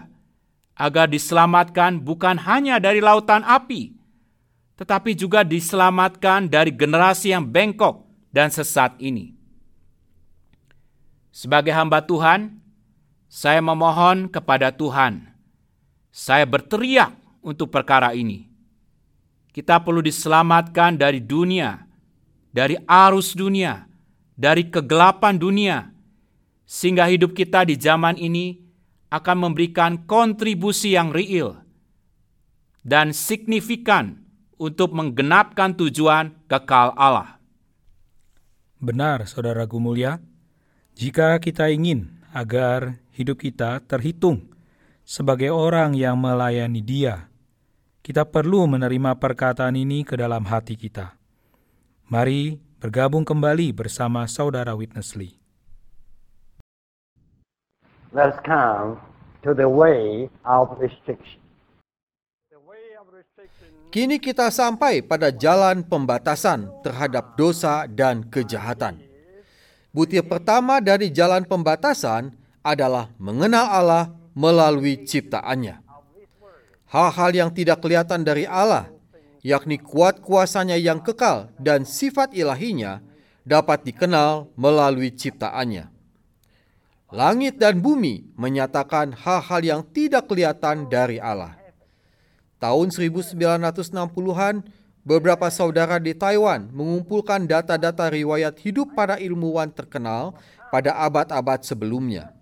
agar 0.75 1.07
diselamatkan 1.07 2.01
bukan 2.01 2.39
hanya 2.41 2.81
dari 2.81 2.99
lautan 2.99 3.45
api, 3.45 3.93
tetapi 4.79 5.11
juga 5.15 5.43
diselamatkan 5.43 6.47
dari 6.47 6.71
generasi 6.71 7.35
yang 7.35 7.45
bengkok 7.45 8.07
dan 8.31 8.49
sesat 8.49 8.95
ini. 8.99 9.35
Sebagai 11.29 11.71
hamba 11.71 12.03
Tuhan, 12.03 12.58
saya 13.29 13.61
memohon 13.61 14.25
kepada 14.25 14.73
Tuhan. 14.73 15.29
Saya 16.09 16.49
berteriak 16.49 17.13
untuk 17.45 17.69
perkara 17.69 18.17
ini. 18.17 18.49
Kita 19.53 19.77
perlu 19.77 20.01
diselamatkan 20.01 20.97
dari 20.97 21.21
dunia, 21.21 21.85
dari 22.49 22.73
arus 22.89 23.37
dunia, 23.37 23.85
dari 24.33 24.65
kegelapan 24.65 25.37
dunia, 25.37 25.93
sehingga 26.65 27.05
hidup 27.05 27.37
kita 27.37 27.69
di 27.69 27.77
zaman 27.77 28.17
ini 28.17 28.57
akan 29.13 29.49
memberikan 29.49 30.05
kontribusi 30.09 30.97
yang 30.97 31.13
real 31.13 31.61
dan 32.81 33.13
signifikan 33.13 34.21
untuk 34.57 34.93
menggenapkan 34.93 35.77
tujuan 35.77 36.33
kekal 36.49 36.93
Allah. 36.97 37.37
Benar, 38.81 39.25
saudara 39.29 39.65
Gumulia. 39.69 40.17
Jika 40.95 41.39
kita 41.39 41.71
ingin 41.71 42.19
agar 42.31 42.99
hidup 43.19 43.43
kita 43.43 43.83
terhitung 43.83 44.47
sebagai 45.03 45.51
orang 45.51 45.91
yang 45.91 46.15
melayani 46.15 46.79
Dia, 46.79 47.27
kita 47.99 48.23
perlu 48.23 48.63
menerima 48.63 49.19
perkataan 49.19 49.75
ini 49.75 50.07
ke 50.07 50.15
dalam 50.15 50.47
hati 50.47 50.79
kita. 50.79 51.19
Mari 52.07 52.55
bergabung 52.79 53.27
kembali 53.27 53.75
bersama 53.75 54.23
saudara 54.23 54.71
Witness 54.71 55.19
Lee. 55.19 55.35
Let's 58.15 58.39
come 58.41 59.03
to 59.43 59.51
the 59.51 59.67
way 59.67 60.31
of 60.47 60.79
restriction. 60.79 61.43
The 62.49 62.57
way 62.63 62.95
of 62.97 63.11
restriction 63.11 63.69
Kini 63.91 64.17
kita 64.17 64.47
sampai 64.49 65.03
pada 65.03 65.29
jalan 65.29 65.83
pembatasan 65.83 66.71
terhadap 66.81 67.35
dosa 67.37 67.85
dan 67.85 68.25
kejahatan. 68.25 69.01
Butir 69.93 70.23
pertama 70.25 70.77
dari 70.81 71.09
jalan 71.09 71.45
pembatasan 71.45 72.38
adalah 72.63 73.11
mengenal 73.17 73.65
Allah 73.67 74.05
melalui 74.35 75.03
ciptaannya. 75.03 75.81
Hal-hal 76.89 77.31
yang 77.35 77.49
tidak 77.53 77.85
kelihatan 77.85 78.25
dari 78.25 78.49
Allah, 78.49 78.89
yakni 79.45 79.77
kuat 79.77 80.19
kuasanya 80.25 80.73
yang 80.73 80.97
kekal 81.03 81.53
dan 81.61 81.85
sifat 81.85 82.33
ilahinya, 82.33 83.03
dapat 83.45 83.85
dikenal 83.85 84.49
melalui 84.57 85.13
ciptaannya. 85.13 85.89
Langit 87.09 87.57
dan 87.57 87.81
bumi 87.81 88.29
menyatakan 88.37 89.17
hal-hal 89.17 89.61
yang 89.65 89.81
tidak 89.81 90.29
kelihatan 90.29 90.85
dari 90.85 91.17
Allah. 91.17 91.57
Tahun 92.61 92.87
1960-an, 92.93 94.61
beberapa 95.01 95.49
saudara 95.49 95.97
di 95.97 96.13
Taiwan 96.13 96.69
mengumpulkan 96.69 97.49
data-data 97.49 98.13
riwayat 98.13 98.61
hidup 98.61 98.93
para 98.93 99.17
ilmuwan 99.17 99.73
terkenal 99.73 100.37
pada 100.69 100.93
abad-abad 101.01 101.65
sebelumnya. 101.65 102.38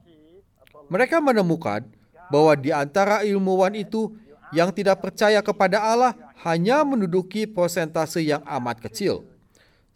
Mereka 0.87 1.19
menemukan 1.19 1.83
bahwa 2.31 2.53
di 2.55 2.71
antara 2.71 3.23
ilmuwan 3.23 3.75
itu 3.75 4.15
yang 4.55 4.71
tidak 4.71 5.03
percaya 5.03 5.43
kepada 5.43 5.83
Allah 5.83 6.15
hanya 6.47 6.83
menduduki 6.87 7.43
persentase 7.43 8.23
yang 8.23 8.43
amat 8.47 8.79
kecil. 8.87 9.27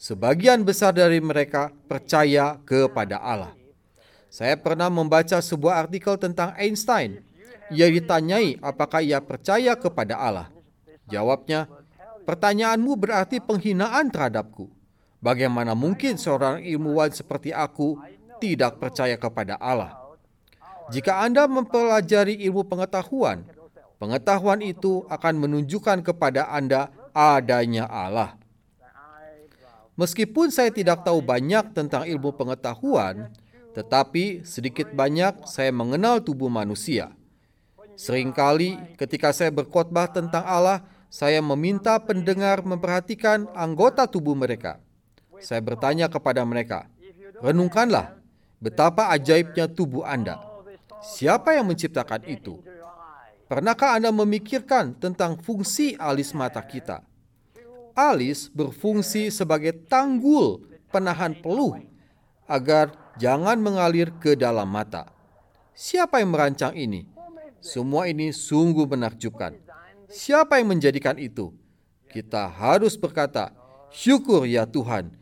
Sebagian 0.01 0.65
besar 0.65 0.97
dari 0.97 1.21
mereka 1.21 1.69
percaya 1.85 2.57
kepada 2.65 3.21
Allah. 3.21 3.53
Saya 4.31 4.57
pernah 4.57 4.89
membaca 4.89 5.37
sebuah 5.37 5.85
artikel 5.85 6.17
tentang 6.17 6.55
Einstein. 6.57 7.21
Ia 7.69 7.87
ditanyai 7.87 8.57
apakah 8.59 9.05
ia 9.05 9.21
percaya 9.21 9.77
kepada 9.77 10.17
Allah. 10.17 10.47
Jawabnya, 11.07 11.69
pertanyaanmu 12.25 12.97
berarti 12.97 13.39
penghinaan 13.39 14.09
terhadapku. 14.09 14.71
Bagaimana 15.21 15.77
mungkin 15.77 16.17
seorang 16.17 16.65
ilmuwan 16.65 17.13
seperti 17.13 17.53
aku 17.53 18.01
tidak 18.41 18.81
percaya 18.81 19.13
kepada 19.21 19.53
Allah? 19.61 20.00
Jika 20.89 21.21
Anda 21.21 21.45
mempelajari 21.45 22.41
ilmu 22.49 22.65
pengetahuan, 22.65 23.45
pengetahuan 24.01 24.65
itu 24.65 25.05
akan 25.05 25.37
menunjukkan 25.37 26.01
kepada 26.01 26.49
Anda 26.49 26.89
adanya 27.13 27.85
Allah. 27.85 28.41
Meskipun 29.99 30.49
saya 30.49 30.73
tidak 30.73 31.05
tahu 31.05 31.21
banyak 31.21 31.77
tentang 31.77 32.09
ilmu 32.09 32.33
pengetahuan, 32.33 33.29
tetapi 33.77 34.41
sedikit 34.41 34.89
banyak 34.89 35.45
saya 35.45 35.69
mengenal 35.69 36.23
tubuh 36.23 36.49
manusia. 36.49 37.13
Seringkali 37.93 38.97
ketika 38.97 39.29
saya 39.29 39.53
berkhotbah 39.53 40.09
tentang 40.09 40.41
Allah, 40.41 40.81
saya 41.11 41.43
meminta 41.43 41.99
pendengar 41.99 42.65
memperhatikan 42.65 43.45
anggota 43.53 44.07
tubuh 44.07 44.33
mereka. 44.33 44.79
Saya 45.37 45.59
bertanya 45.61 46.07
kepada 46.09 46.41
mereka, 46.47 46.87
renungkanlah 47.43 48.17
betapa 48.57 49.11
ajaibnya 49.11 49.69
tubuh 49.69 50.07
Anda. 50.07 50.50
Siapa 51.01 51.57
yang 51.57 51.65
menciptakan 51.67 52.21
itu? 52.29 52.61
Pernahkah 53.49 53.99
Anda 53.99 54.13
memikirkan 54.13 54.95
tentang 54.95 55.41
fungsi 55.41 55.97
alis 55.99 56.31
mata 56.31 56.63
kita? 56.63 57.03
Alis 57.91 58.47
berfungsi 58.47 59.27
sebagai 59.27 59.75
tanggul 59.89 60.63
penahan 60.87 61.35
peluh 61.35 61.75
agar 62.47 62.95
jangan 63.19 63.59
mengalir 63.59 64.13
ke 64.21 64.39
dalam 64.39 64.69
mata. 64.71 65.11
Siapa 65.75 66.23
yang 66.23 66.31
merancang 66.31 66.71
ini? 66.77 67.03
Semua 67.59 68.07
ini 68.07 68.31
sungguh 68.31 68.87
menakjubkan. 68.87 69.59
Siapa 70.07 70.61
yang 70.63 70.71
menjadikan 70.71 71.19
itu? 71.19 71.51
Kita 72.07 72.47
harus 72.47 72.95
berkata, 72.95 73.51
"Syukur 73.91 74.47
ya 74.47 74.63
Tuhan, 74.63 75.21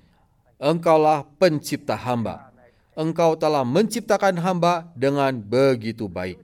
Engkaulah 0.60 1.24
pencipta 1.40 1.96
hamba. 1.96 2.49
Engkau 3.00 3.40
telah 3.40 3.64
menciptakan 3.64 4.36
hamba 4.44 4.92
dengan 4.92 5.32
begitu 5.40 6.12
baik." 6.12 6.44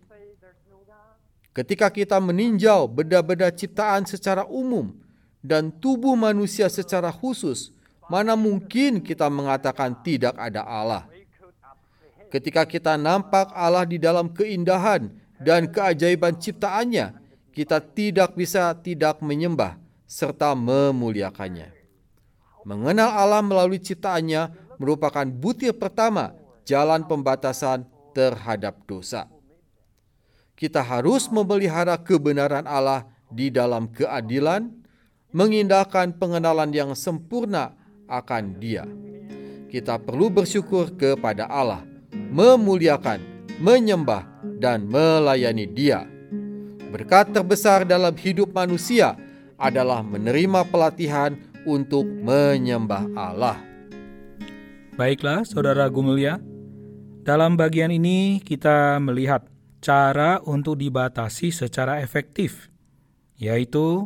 Ketika 1.55 1.87
kita 1.87 2.19
meninjau 2.19 2.87
benda-benda 2.87 3.47
ciptaan 3.47 4.03
secara 4.03 4.43
umum 4.47 4.91
dan 5.39 5.71
tubuh 5.71 6.15
manusia 6.15 6.67
secara 6.67 7.11
khusus, 7.11 7.71
mana 8.11 8.35
mungkin 8.35 8.99
kita 8.99 9.31
mengatakan 9.31 9.95
tidak 10.03 10.35
ada 10.35 10.67
Allah? 10.67 11.07
Ketika 12.27 12.67
kita 12.67 12.99
nampak 12.99 13.55
Allah 13.55 13.87
di 13.87 13.95
dalam 13.95 14.27
keindahan 14.27 15.07
dan 15.39 15.71
keajaiban 15.71 16.35
ciptaannya, 16.35 17.15
kita 17.55 17.79
tidak 17.79 18.35
bisa 18.35 18.75
tidak 18.75 19.23
menyembah 19.23 19.79
serta 20.03 20.51
memuliakannya. 20.51 21.71
Mengenal 22.67 23.15
Allah 23.15 23.39
melalui 23.39 23.79
ciptaannya 23.79 24.51
merupakan 24.75 25.23
butir 25.23 25.71
pertama 25.71 26.35
jalan 26.65 27.05
pembatasan 27.05 27.85
terhadap 28.11 28.81
dosa. 28.89 29.29
Kita 30.57 30.81
harus 30.81 31.29
memelihara 31.29 31.95
kebenaran 31.99 32.65
Allah 32.65 33.05
di 33.29 33.53
dalam 33.53 33.91
keadilan, 33.91 34.71
mengindahkan 35.35 36.15
pengenalan 36.15 36.71
yang 36.71 36.91
sempurna 36.97 37.75
akan 38.07 38.57
Dia. 38.57 38.87
Kita 39.69 39.99
perlu 39.99 40.31
bersyukur 40.31 40.95
kepada 40.95 41.45
Allah, 41.51 41.83
memuliakan, 42.11 43.19
menyembah, 43.59 44.23
dan 44.57 44.87
melayani 44.87 45.67
Dia. 45.67 46.07
Berkat 46.95 47.35
terbesar 47.35 47.83
dalam 47.83 48.15
hidup 48.15 48.55
manusia 48.55 49.19
adalah 49.59 49.99
menerima 49.99 50.63
pelatihan 50.71 51.35
untuk 51.67 52.07
menyembah 52.07 53.11
Allah. 53.11 53.59
Baiklah, 54.95 55.43
Saudara 55.43 55.91
Gumulia, 55.91 56.39
dalam 57.25 57.57
bagian 57.57 57.89
ini 57.89 58.37
kita 58.37 59.01
melihat 59.01 59.49
cara 59.81 60.37
untuk 60.45 60.77
dibatasi 60.77 61.49
secara 61.49 61.97
efektif, 62.05 62.69
yaitu 63.33 64.05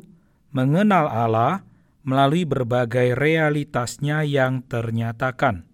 mengenal 0.56 1.12
Allah 1.12 1.68
melalui 2.08 2.48
berbagai 2.48 3.20
realitasnya 3.20 4.24
yang 4.24 4.64
ternyatakan. 4.64 5.68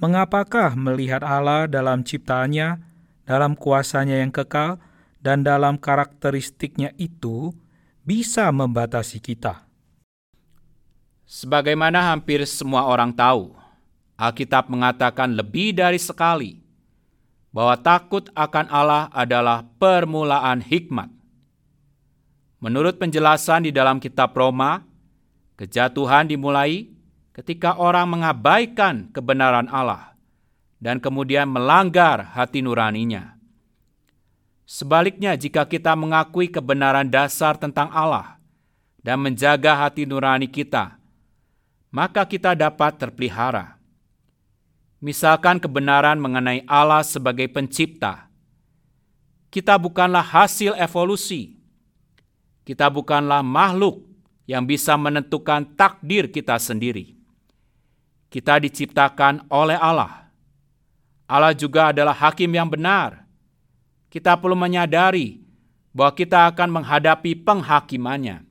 Mengapakah 0.00 0.80
melihat 0.80 1.20
Allah 1.20 1.68
dalam 1.68 2.00
ciptaannya, 2.00 2.80
dalam 3.28 3.52
kuasanya 3.52 4.24
yang 4.24 4.32
kekal, 4.32 4.80
dan 5.20 5.44
dalam 5.44 5.76
karakteristiknya 5.76 6.96
itu 6.96 7.52
bisa 8.08 8.48
membatasi 8.48 9.20
kita? 9.20 9.68
Sebagaimana 11.28 12.16
hampir 12.16 12.40
semua 12.48 12.88
orang 12.88 13.12
tahu, 13.12 13.57
Alkitab 14.18 14.66
mengatakan 14.66 15.30
lebih 15.30 15.78
dari 15.78 15.94
sekali 15.94 16.58
bahwa 17.54 17.78
takut 17.78 18.26
akan 18.34 18.66
Allah 18.66 19.06
adalah 19.14 19.62
permulaan 19.78 20.58
hikmat. 20.58 21.06
Menurut 22.58 22.98
penjelasan 22.98 23.70
di 23.70 23.72
dalam 23.72 24.02
kitab 24.02 24.34
Roma, 24.34 24.82
kejatuhan 25.54 26.26
dimulai 26.26 26.90
ketika 27.30 27.78
orang 27.78 28.18
mengabaikan 28.18 29.06
kebenaran 29.14 29.70
Allah 29.70 30.18
dan 30.82 30.98
kemudian 30.98 31.46
melanggar 31.46 32.34
hati 32.34 32.58
nuraninya. 32.58 33.38
Sebaliknya, 34.66 35.38
jika 35.38 35.62
kita 35.62 35.94
mengakui 35.94 36.50
kebenaran 36.50 37.06
dasar 37.06 37.54
tentang 37.54 37.86
Allah 37.94 38.42
dan 38.98 39.22
menjaga 39.22 39.78
hati 39.78 40.02
nurani 40.02 40.50
kita, 40.50 40.98
maka 41.94 42.26
kita 42.26 42.58
dapat 42.58 42.98
terpelihara 42.98 43.77
misalkan 44.98 45.62
kebenaran 45.62 46.18
mengenai 46.18 46.66
Allah 46.66 47.02
sebagai 47.06 47.46
pencipta. 47.50 48.26
Kita 49.48 49.80
bukanlah 49.80 50.22
hasil 50.22 50.76
evolusi. 50.76 51.56
Kita 52.68 52.92
bukanlah 52.92 53.40
makhluk 53.40 54.04
yang 54.44 54.68
bisa 54.68 54.92
menentukan 55.00 55.64
takdir 55.72 56.28
kita 56.28 56.60
sendiri. 56.60 57.16
Kita 58.28 58.60
diciptakan 58.60 59.48
oleh 59.48 59.80
Allah. 59.80 60.28
Allah 61.24 61.56
juga 61.56 61.96
adalah 61.96 62.12
hakim 62.12 62.52
yang 62.52 62.68
benar. 62.68 63.24
Kita 64.12 64.36
perlu 64.36 64.56
menyadari 64.56 65.40
bahwa 65.96 66.12
kita 66.12 66.52
akan 66.52 66.68
menghadapi 66.80 67.40
penghakimannya. 67.40 68.44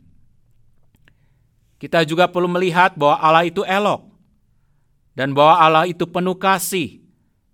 Kita 1.77 2.01
juga 2.01 2.25
perlu 2.25 2.49
melihat 2.49 2.97
bahwa 2.97 3.21
Allah 3.21 3.45
itu 3.45 3.61
elok 3.61 4.06
dan 5.17 5.33
bahwa 5.33 5.57
Allah 5.57 5.85
itu 5.89 6.05
penuh 6.05 6.37
kasih 6.37 7.01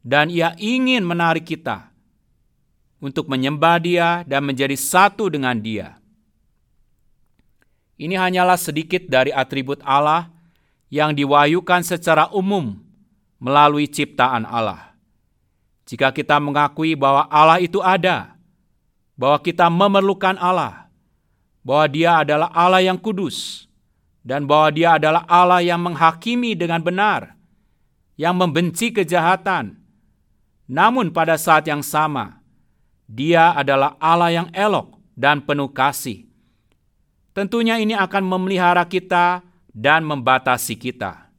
dan 0.03 0.27
ia 0.27 0.51
ingin 0.59 0.99
menarik 1.07 1.47
kita 1.47 1.87
untuk 2.99 3.31
menyembah 3.31 3.79
dia 3.79 4.09
dan 4.27 4.43
menjadi 4.43 4.75
satu 4.75 5.31
dengan 5.31 5.55
dia. 5.55 5.95
Ini 7.95 8.19
hanyalah 8.19 8.59
sedikit 8.59 9.07
dari 9.07 9.31
atribut 9.31 9.79
Allah 9.87 10.27
yang 10.91 11.15
diwahyukan 11.15 11.87
secara 11.87 12.27
umum 12.35 12.83
melalui 13.39 13.87
ciptaan 13.87 14.43
Allah. 14.43 14.91
Jika 15.87 16.11
kita 16.11 16.35
mengakui 16.43 16.99
bahwa 16.99 17.31
Allah 17.31 17.63
itu 17.63 17.79
ada, 17.79 18.35
bahwa 19.15 19.39
kita 19.39 19.71
memerlukan 19.71 20.35
Allah, 20.35 20.91
bahwa 21.63 21.85
Dia 21.91 22.23
adalah 22.23 22.51
Allah 22.51 22.83
yang 22.83 22.99
kudus, 22.99 23.67
dan 24.23 24.47
bahwa 24.47 24.71
Dia 24.71 24.95
adalah 24.95 25.23
Allah 25.27 25.59
yang 25.59 25.79
menghakimi 25.79 26.55
dengan 26.55 26.79
benar, 26.79 27.35
yang 28.19 28.37
membenci 28.37 28.93
kejahatan. 28.93 29.77
Namun 30.69 31.11
pada 31.11 31.35
saat 31.37 31.67
yang 31.67 31.83
sama, 31.83 32.39
dia 33.09 33.51
adalah 33.53 33.99
Allah 33.99 34.31
yang 34.31 34.49
elok 34.55 34.95
dan 35.13 35.43
penuh 35.43 35.69
kasih. 35.69 36.25
Tentunya 37.33 37.81
ini 37.81 37.97
akan 37.97 38.23
memelihara 38.25 38.85
kita 38.85 39.41
dan 39.73 40.05
membatasi 40.05 40.77
kita. 40.77 41.29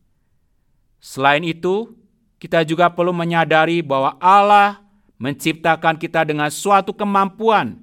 Selain 0.99 1.43
itu, 1.47 1.95
kita 2.43 2.67
juga 2.67 2.91
perlu 2.91 3.15
menyadari 3.15 3.81
bahwa 3.81 4.19
Allah 4.19 4.83
menciptakan 5.17 5.97
kita 5.97 6.27
dengan 6.27 6.51
suatu 6.51 6.91
kemampuan 6.91 7.79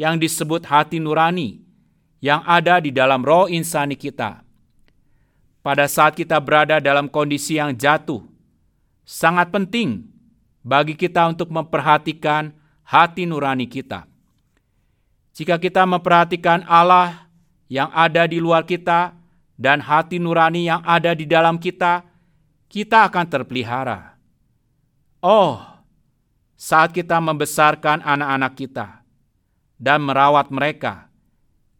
yang 0.00 0.16
disebut 0.16 0.64
hati 0.64 0.96
nurani 0.96 1.60
yang 2.24 2.40
ada 2.48 2.80
di 2.80 2.88
dalam 2.90 3.20
roh 3.20 3.46
insani 3.46 3.94
kita. 3.94 4.40
Pada 5.60 5.84
saat 5.84 6.16
kita 6.16 6.40
berada 6.40 6.80
dalam 6.80 7.04
kondisi 7.04 7.60
yang 7.60 7.76
jatuh, 7.76 8.24
sangat 9.04 9.52
penting 9.52 10.08
bagi 10.64 10.96
kita 10.96 11.28
untuk 11.28 11.52
memperhatikan 11.52 12.56
hati 12.80 13.28
nurani 13.28 13.68
kita. 13.68 14.08
Jika 15.36 15.60
kita 15.60 15.84
memperhatikan 15.84 16.64
Allah 16.64 17.28
yang 17.68 17.92
ada 17.92 18.24
di 18.24 18.40
luar 18.40 18.64
kita 18.64 19.12
dan 19.60 19.84
hati 19.84 20.16
nurani 20.16 20.64
yang 20.64 20.80
ada 20.80 21.12
di 21.12 21.28
dalam 21.28 21.60
kita, 21.60 22.08
kita 22.72 23.12
akan 23.12 23.26
terpelihara. 23.28 24.16
Oh, 25.20 25.60
saat 26.56 26.96
kita 26.96 27.20
membesarkan 27.20 28.00
anak-anak 28.00 28.52
kita 28.56 29.04
dan 29.76 30.00
merawat 30.00 30.48
mereka, 30.48 31.12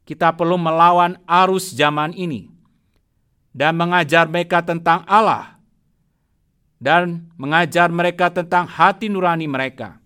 kita 0.04 0.36
perlu 0.36 0.60
melawan 0.60 1.16
arus 1.24 1.72
zaman 1.72 2.12
ini 2.12 2.49
dan 3.50 3.74
mengajar 3.74 4.30
mereka 4.30 4.62
tentang 4.62 5.02
Allah 5.06 5.60
dan 6.80 7.28
mengajar 7.36 7.92
mereka 7.92 8.32
tentang 8.32 8.64
hati 8.64 9.12
nurani 9.12 9.44
mereka. 9.44 10.00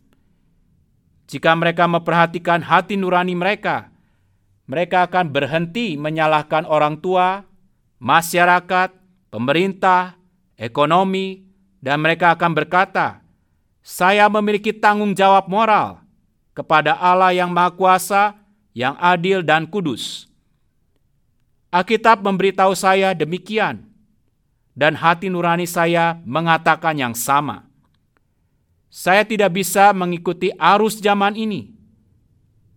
Jika 1.30 1.54
mereka 1.54 1.86
memperhatikan 1.86 2.60
hati 2.60 2.98
nurani 2.98 3.32
mereka, 3.38 3.88
mereka 4.66 5.06
akan 5.06 5.30
berhenti 5.30 5.94
menyalahkan 5.94 6.66
orang 6.66 6.98
tua, 6.98 7.46
masyarakat, 8.02 8.90
pemerintah, 9.30 10.18
ekonomi, 10.58 11.46
dan 11.78 12.02
mereka 12.02 12.34
akan 12.34 12.52
berkata, 12.52 13.22
"Saya 13.80 14.26
memiliki 14.28 14.74
tanggung 14.74 15.14
jawab 15.14 15.46
moral 15.46 16.02
kepada 16.52 16.98
Allah 16.98 17.32
yang 17.32 17.54
Maha 17.54 17.72
Kuasa, 17.72 18.22
yang 18.74 18.98
adil 18.98 19.40
dan 19.46 19.64
kudus." 19.64 20.26
Alkitab 21.74 22.22
memberitahu 22.22 22.70
saya 22.78 23.10
demikian 23.18 23.82
dan 24.78 24.94
hati 24.94 25.26
nurani 25.26 25.66
saya 25.66 26.22
mengatakan 26.22 26.94
yang 26.94 27.18
sama. 27.18 27.66
Saya 28.94 29.26
tidak 29.26 29.58
bisa 29.58 29.90
mengikuti 29.90 30.54
arus 30.54 31.02
zaman 31.02 31.34
ini. 31.34 31.74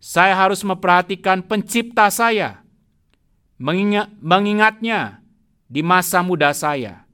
Saya 0.02 0.34
harus 0.34 0.66
memperhatikan 0.66 1.46
pencipta 1.46 2.10
saya, 2.10 2.66
mengingat, 3.62 4.10
mengingatnya 4.18 5.22
di 5.70 5.86
masa 5.86 6.26
muda 6.26 6.50
saya. 6.58 7.06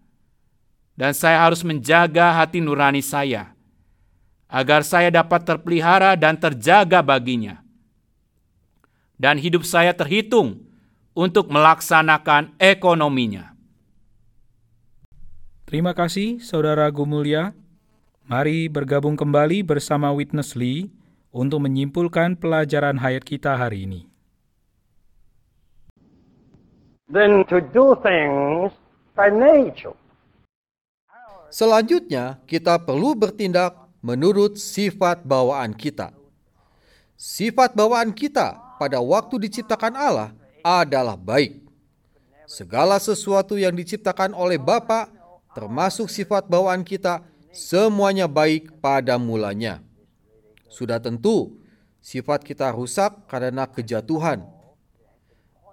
Dan 0.95 1.11
saya 1.11 1.43
harus 1.43 1.67
menjaga 1.67 2.31
hati 2.31 2.63
nurani 2.63 3.03
saya, 3.03 3.51
agar 4.47 4.87
saya 4.87 5.11
dapat 5.11 5.43
terpelihara 5.43 6.15
dan 6.15 6.39
terjaga 6.39 7.03
baginya. 7.03 7.59
Dan 9.19 9.35
hidup 9.35 9.67
saya 9.67 9.91
terhitung 9.91 10.63
untuk 11.13 11.49
melaksanakan 11.49 12.57
ekonominya. 12.57 13.53
Terima 15.69 15.93
kasih 15.97 16.37
Saudara 16.41 16.89
Gumulya. 16.93 17.53
Mari 18.29 18.69
bergabung 18.69 19.17
kembali 19.17 19.65
bersama 19.65 20.13
Witness 20.13 20.53
Lee 20.53 20.93
untuk 21.33 21.65
menyimpulkan 21.65 22.37
pelajaran 22.37 23.01
hayat 23.01 23.25
kita 23.25 23.57
hari 23.57 23.89
ini. 23.89 24.01
Then 27.09 27.45
to 27.49 27.61
do 27.61 27.97
things 28.01 28.73
by 29.13 29.29
nature. 29.29 29.97
Selanjutnya, 31.53 32.41
kita 32.49 32.81
perlu 32.81 33.13
bertindak 33.13 33.77
menurut 34.01 34.57
sifat 34.57 35.21
bawaan 35.21 35.77
kita. 35.77 36.09
Sifat 37.13 37.77
bawaan 37.77 38.09
kita 38.09 38.57
pada 38.81 38.97
waktu 38.97 39.37
diciptakan 39.45 39.93
Allah 39.93 40.33
adalah 40.63 41.19
baik. 41.19 41.61
Segala 42.47 42.97
sesuatu 42.97 43.59
yang 43.59 43.75
diciptakan 43.75 44.31
oleh 44.31 44.57
Bapa 44.57 45.11
termasuk 45.53 46.09
sifat 46.09 46.49
bawaan 46.49 46.81
kita, 46.81 47.21
semuanya 47.53 48.25
baik 48.25 48.81
pada 48.81 49.21
mulanya. 49.21 49.85
Sudah 50.67 50.97
tentu, 50.97 51.61
sifat 52.01 52.41
kita 52.41 52.73
rusak 52.73 53.13
karena 53.29 53.69
kejatuhan. 53.69 54.41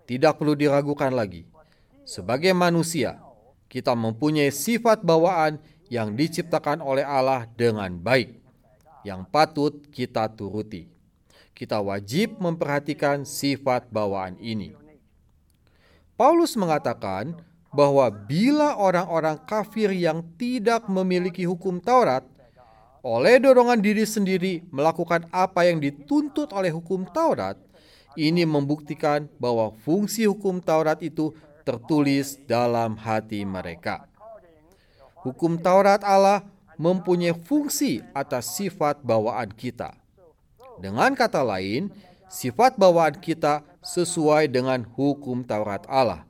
Tidak 0.04 0.36
perlu 0.36 0.52
diragukan 0.52 1.08
lagi. 1.10 1.48
Sebagai 2.04 2.52
manusia, 2.52 3.16
kita 3.70 3.96
mempunyai 3.96 4.52
sifat 4.52 5.00
bawaan 5.00 5.62
yang 5.88 6.14
diciptakan 6.14 6.82
oleh 6.84 7.06
Allah 7.06 7.48
dengan 7.56 7.90
baik, 7.96 8.36
yang 9.06 9.24
patut 9.26 9.86
kita 9.90 10.28
turuti. 10.30 10.90
Kita 11.54 11.80
wajib 11.82 12.40
memperhatikan 12.40 13.28
sifat 13.28 13.88
bawaan 13.92 14.36
ini. 14.40 14.79
Paulus 16.20 16.52
mengatakan 16.52 17.32
bahwa 17.72 18.12
bila 18.12 18.76
orang-orang 18.76 19.40
kafir 19.48 19.88
yang 19.88 20.20
tidak 20.36 20.84
memiliki 20.84 21.48
hukum 21.48 21.80
Taurat 21.80 22.20
oleh 23.00 23.40
dorongan 23.40 23.80
diri 23.80 24.04
sendiri 24.04 24.60
melakukan 24.68 25.24
apa 25.32 25.64
yang 25.64 25.80
dituntut 25.80 26.52
oleh 26.52 26.68
hukum 26.68 27.08
Taurat, 27.08 27.56
ini 28.20 28.44
membuktikan 28.44 29.32
bahwa 29.40 29.72
fungsi 29.80 30.28
hukum 30.28 30.60
Taurat 30.60 31.00
itu 31.00 31.32
tertulis 31.64 32.36
dalam 32.44 33.00
hati 33.00 33.40
mereka. 33.48 34.04
Hukum 35.24 35.56
Taurat 35.56 36.04
Allah 36.04 36.44
mempunyai 36.76 37.32
fungsi 37.32 38.04
atas 38.12 38.60
sifat 38.60 39.00
bawaan 39.00 39.48
kita. 39.56 39.96
Dengan 40.84 41.16
kata 41.16 41.40
lain, 41.40 41.88
sifat 42.28 42.76
bawaan 42.76 43.16
kita 43.16 43.69
sesuai 43.80 44.52
dengan 44.52 44.84
hukum 44.84 45.44
Taurat 45.44 45.84
Allah, 45.88 46.24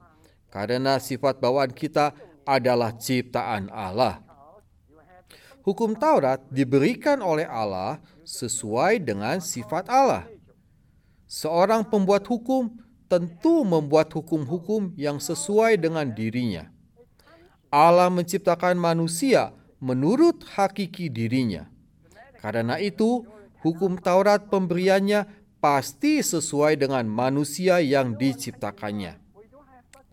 karena 0.51 0.99
sifat 1.03 1.43
bawaan 1.43 1.75
kita 1.75 2.15
adalah 2.47 2.95
ciptaan 2.95 3.71
Allah. 3.71 4.23
Hukum 5.61 5.93
Taurat 5.93 6.41
diberikan 6.49 7.21
oleh 7.21 7.45
Allah 7.45 8.01
sesuai 8.25 9.05
dengan 9.05 9.39
sifat 9.39 9.87
Allah. 9.93 10.25
Seorang 11.31 11.87
pembuat 11.87 12.27
hukum 12.27 12.75
tentu 13.07 13.67
membuat 13.67 14.11
hukum-hukum 14.15 14.95
yang 14.97 15.19
sesuai 15.19 15.79
dengan 15.79 16.09
dirinya. 16.11 16.71
Allah 17.71 18.11
menciptakan 18.11 18.75
manusia 18.75 19.55
menurut 19.79 20.43
hakiki 20.43 21.07
dirinya. 21.07 21.71
Karena 22.41 22.81
itu, 22.83 23.23
hukum 23.63 24.01
Taurat 24.01 24.49
pemberiannya 24.51 25.27
pasti 25.61 26.25
sesuai 26.25 26.81
dengan 26.81 27.05
manusia 27.05 27.79
yang 27.85 28.17
diciptakannya. 28.17 29.21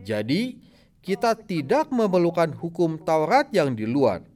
Jadi, 0.03 0.59
kita 1.01 1.33
tidak 1.33 1.87
memerlukan 1.89 2.51
hukum 2.51 2.99
Taurat 2.99 3.47
yang 3.55 3.71
di 3.73 3.87
luar, 3.87 4.27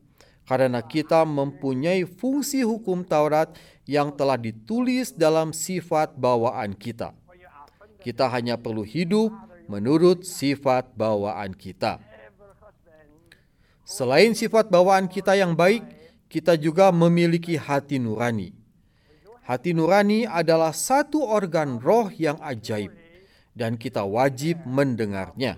karena 0.47 0.79
kita 0.79 1.27
mempunyai 1.27 2.07
fungsi 2.07 2.63
hukum 2.63 3.03
Taurat 3.03 3.51
yang 3.83 4.15
telah 4.15 4.39
ditulis 4.39 5.11
dalam 5.11 5.51
sifat 5.51 6.15
bawaan 6.15 6.71
kita. 6.71 7.11
Kita 8.01 8.31
hanya 8.31 8.55
perlu 8.57 8.81
hidup 8.81 9.29
menurut 9.69 10.25
sifat 10.25 10.89
bawaan 10.95 11.53
kita. 11.53 12.01
Selain 13.83 14.31
sifat 14.31 14.71
bawaan 14.71 15.11
kita 15.11 15.35
yang 15.35 15.51
baik, 15.51 15.83
kita 16.31 16.55
juga 16.55 16.89
memiliki 16.95 17.59
hati 17.59 17.99
nurani. 17.99 18.60
Hati 19.41 19.73
nurani 19.73 20.29
adalah 20.29 20.69
satu 20.69 21.25
organ 21.25 21.81
roh 21.81 22.13
yang 22.13 22.37
ajaib, 22.45 22.93
dan 23.57 23.73
kita 23.73 24.05
wajib 24.05 24.61
mendengarnya. 24.69 25.57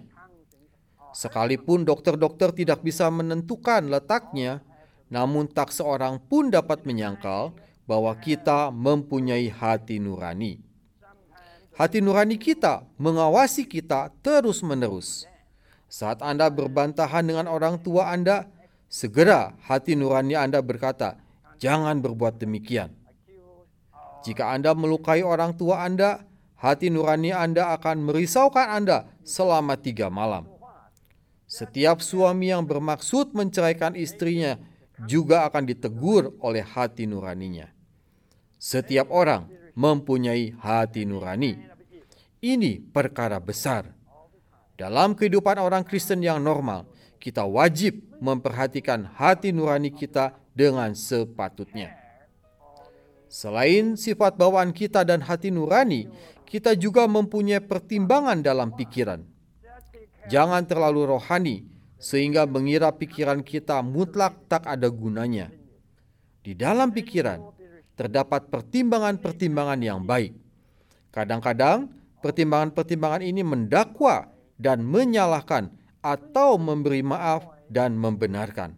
Sekalipun 1.12 1.84
dokter-dokter 1.84 2.56
tidak 2.56 2.80
bisa 2.80 3.12
menentukan 3.12 3.86
letaknya, 3.92 4.64
namun 5.12 5.46
tak 5.52 5.70
seorang 5.70 6.18
pun 6.18 6.48
dapat 6.48 6.88
menyangkal 6.88 7.54
bahwa 7.84 8.16
kita 8.16 8.72
mempunyai 8.72 9.52
hati 9.52 10.00
nurani. 10.00 10.64
Hati 11.76 12.00
nurani 12.00 12.40
kita 12.40 12.88
mengawasi 12.96 13.68
kita 13.68 14.16
terus-menerus. 14.24 15.28
Saat 15.92 16.24
Anda 16.24 16.48
berbantahan 16.50 17.28
dengan 17.28 17.52
orang 17.52 17.84
tua 17.84 18.10
Anda, 18.10 18.48
segera 18.88 19.54
hati 19.68 19.94
nurani 19.94 20.40
Anda 20.40 20.64
berkata, 20.64 21.20
"Jangan 21.60 22.00
berbuat 22.02 22.40
demikian." 22.40 23.03
Jika 24.24 24.56
Anda 24.56 24.72
melukai 24.72 25.22
orang 25.22 25.56
tua 25.56 25.84
Anda, 25.84 26.24
hati 26.60 26.88
nurani 26.88 27.36
Anda 27.36 27.76
akan 27.76 28.08
merisaukan 28.08 28.68
Anda 28.72 29.08
selama 29.28 29.76
tiga 29.76 30.08
malam. 30.08 30.48
Setiap 31.48 32.02
suami 32.02 32.50
yang 32.50 32.66
bermaksud 32.66 33.36
menceraikan 33.36 33.94
istrinya 33.94 34.58
juga 35.06 35.46
akan 35.46 35.64
ditegur 35.70 36.34
oleh 36.42 36.66
hati 36.66 37.06
nuraninya. 37.06 37.70
Setiap 38.58 39.12
orang 39.12 39.52
mempunyai 39.76 40.56
hati 40.58 41.04
nurani. 41.04 41.60
Ini 42.44 42.80
perkara 42.92 43.40
besar 43.40 43.92
dalam 44.74 45.16
kehidupan 45.16 45.62
orang 45.64 45.86
Kristen 45.88 46.20
yang 46.20 46.44
normal, 46.44 46.90
kita 47.22 47.48
wajib 47.48 48.04
memperhatikan 48.20 49.08
hati 49.16 49.56
nurani 49.56 49.94
kita 49.94 50.36
dengan 50.52 50.92
sepatutnya. 50.92 52.03
Selain 53.34 53.98
sifat 53.98 54.38
bawaan 54.38 54.70
kita 54.70 55.02
dan 55.02 55.26
hati 55.26 55.50
nurani, 55.50 56.06
kita 56.46 56.78
juga 56.78 57.10
mempunyai 57.10 57.66
pertimbangan 57.66 58.46
dalam 58.46 58.70
pikiran. 58.78 59.26
Jangan 60.30 60.62
terlalu 60.70 61.18
rohani 61.18 61.66
sehingga 61.98 62.46
mengira 62.46 62.94
pikiran 62.94 63.42
kita 63.42 63.82
mutlak 63.82 64.38
tak 64.46 64.70
ada 64.70 64.86
gunanya. 64.86 65.50
Di 66.46 66.54
dalam 66.54 66.94
pikiran 66.94 67.42
terdapat 67.98 68.54
pertimbangan-pertimbangan 68.54 69.82
yang 69.82 70.06
baik. 70.06 70.38
Kadang-kadang 71.10 71.90
pertimbangan-pertimbangan 72.22 73.26
ini 73.26 73.42
mendakwa 73.42 74.30
dan 74.62 74.86
menyalahkan 74.86 75.74
atau 76.06 76.62
memberi 76.62 77.02
maaf 77.02 77.50
dan 77.66 77.98
membenarkan. 77.98 78.78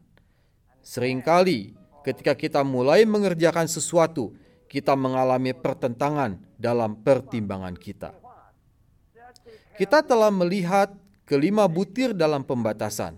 Seringkali 0.80 1.76
ketika 2.08 2.32
kita 2.32 2.64
mulai 2.64 3.04
mengerjakan 3.04 3.68
sesuatu, 3.68 4.45
kita 4.76 4.92
mengalami 4.92 5.56
pertentangan 5.56 6.36
dalam 6.60 7.00
pertimbangan 7.00 7.80
kita. 7.80 8.12
Kita 9.80 10.04
telah 10.04 10.28
melihat 10.28 10.92
kelima 11.24 11.64
butir 11.64 12.12
dalam 12.12 12.44
pembatasan. 12.44 13.16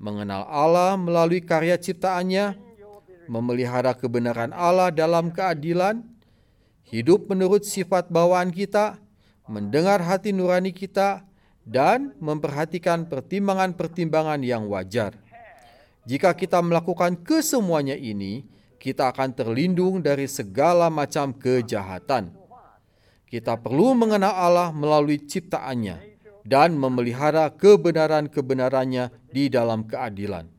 Mengenal 0.00 0.48
Allah 0.48 0.96
melalui 0.96 1.44
karya 1.44 1.76
ciptaannya, 1.76 2.56
memelihara 3.28 3.92
kebenaran 3.92 4.48
Allah 4.56 4.88
dalam 4.88 5.28
keadilan, 5.28 6.00
hidup 6.88 7.28
menurut 7.28 7.68
sifat 7.68 8.08
bawaan 8.08 8.48
kita, 8.48 8.96
mendengar 9.44 10.00
hati 10.00 10.32
nurani 10.32 10.72
kita, 10.72 11.20
dan 11.68 12.16
memperhatikan 12.16 13.04
pertimbangan-pertimbangan 13.12 14.40
yang 14.40 14.64
wajar. 14.72 15.20
Jika 16.08 16.32
kita 16.32 16.64
melakukan 16.64 17.20
kesemuanya 17.20 17.94
ini, 17.94 18.48
kita 18.82 19.14
akan 19.14 19.30
terlindung 19.30 20.02
dari 20.02 20.26
segala 20.26 20.90
macam 20.90 21.30
kejahatan. 21.30 22.34
Kita 23.30 23.54
perlu 23.54 23.94
mengenal 23.94 24.34
Allah 24.34 24.68
melalui 24.74 25.22
ciptaannya 25.22 26.18
dan 26.42 26.74
memelihara 26.74 27.46
kebenaran-kebenarannya 27.54 29.14
di 29.30 29.46
dalam 29.46 29.86
keadilan. 29.86 30.50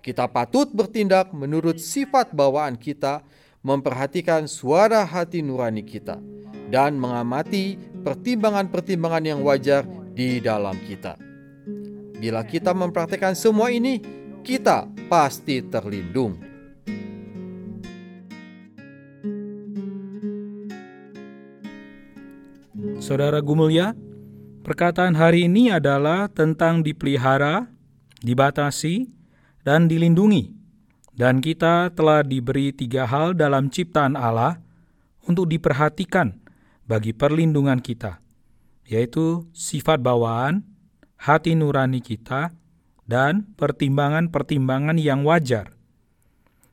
Kita 0.00 0.32
patut 0.32 0.72
bertindak 0.72 1.36
menurut 1.36 1.76
sifat 1.76 2.32
bawaan 2.32 2.80
kita, 2.80 3.20
memperhatikan 3.60 4.48
suara 4.48 5.04
hati 5.04 5.44
nurani 5.44 5.84
kita, 5.84 6.18
dan 6.72 6.96
mengamati 6.96 7.78
pertimbangan-pertimbangan 8.02 9.22
yang 9.28 9.40
wajar 9.44 9.86
di 10.10 10.40
dalam 10.42 10.74
kita. 10.88 11.20
Bila 12.18 12.42
kita 12.48 12.74
mempraktekkan 12.74 13.36
semua 13.38 13.70
ini, 13.70 14.02
kita 14.42 14.90
pasti 15.06 15.62
terlindung. 15.62 16.51
Saudara 23.02 23.42
Gumulya, 23.42 23.98
perkataan 24.62 25.18
hari 25.18 25.50
ini 25.50 25.74
adalah 25.74 26.30
tentang 26.30 26.86
dipelihara, 26.86 27.66
dibatasi, 28.22 29.10
dan 29.66 29.90
dilindungi. 29.90 30.54
Dan 31.10 31.42
kita 31.42 31.90
telah 31.98 32.22
diberi 32.22 32.70
tiga 32.70 33.10
hal 33.10 33.34
dalam 33.34 33.74
ciptaan 33.74 34.14
Allah 34.14 34.62
untuk 35.26 35.50
diperhatikan 35.50 36.38
bagi 36.86 37.10
perlindungan 37.10 37.82
kita 37.82 38.22
yaitu 38.86 39.50
sifat 39.50 39.98
bawaan, 39.98 40.62
hati 41.18 41.58
nurani 41.58 41.98
kita, 41.98 42.54
dan 43.08 43.50
pertimbangan-pertimbangan 43.58 44.94
yang 45.00 45.26
wajar. 45.26 45.74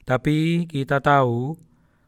Tapi 0.06 0.70
kita 0.70 1.02
tahu 1.02 1.58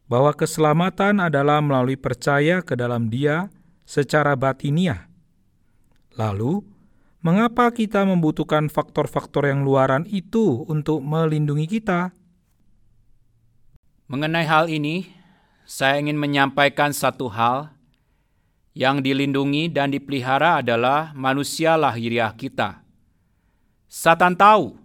bahwa 0.05 0.29
keselamatan 0.37 1.25
adalah 1.25 1.57
melalui 1.63 1.97
percaya 1.97 2.59
ke 2.61 2.77
dalam 2.77 3.07
Dia 3.07 3.49
secara 3.91 4.39
batiniah. 4.39 5.11
Lalu, 6.15 6.63
mengapa 7.19 7.67
kita 7.75 8.07
membutuhkan 8.07 8.71
faktor-faktor 8.71 9.51
yang 9.51 9.67
luaran 9.67 10.07
itu 10.07 10.63
untuk 10.71 11.03
melindungi 11.03 11.67
kita? 11.67 12.15
Mengenai 14.07 14.47
hal 14.47 14.71
ini, 14.71 15.11
saya 15.67 15.99
ingin 15.99 16.15
menyampaikan 16.15 16.95
satu 16.95 17.27
hal 17.27 17.75
yang 18.71 19.03
dilindungi 19.03 19.67
dan 19.67 19.91
dipelihara 19.91 20.63
adalah 20.63 21.11
manusia 21.11 21.75
lahiriah 21.75 22.31
kita. 22.31 22.79
Satan 23.91 24.39
tahu 24.39 24.79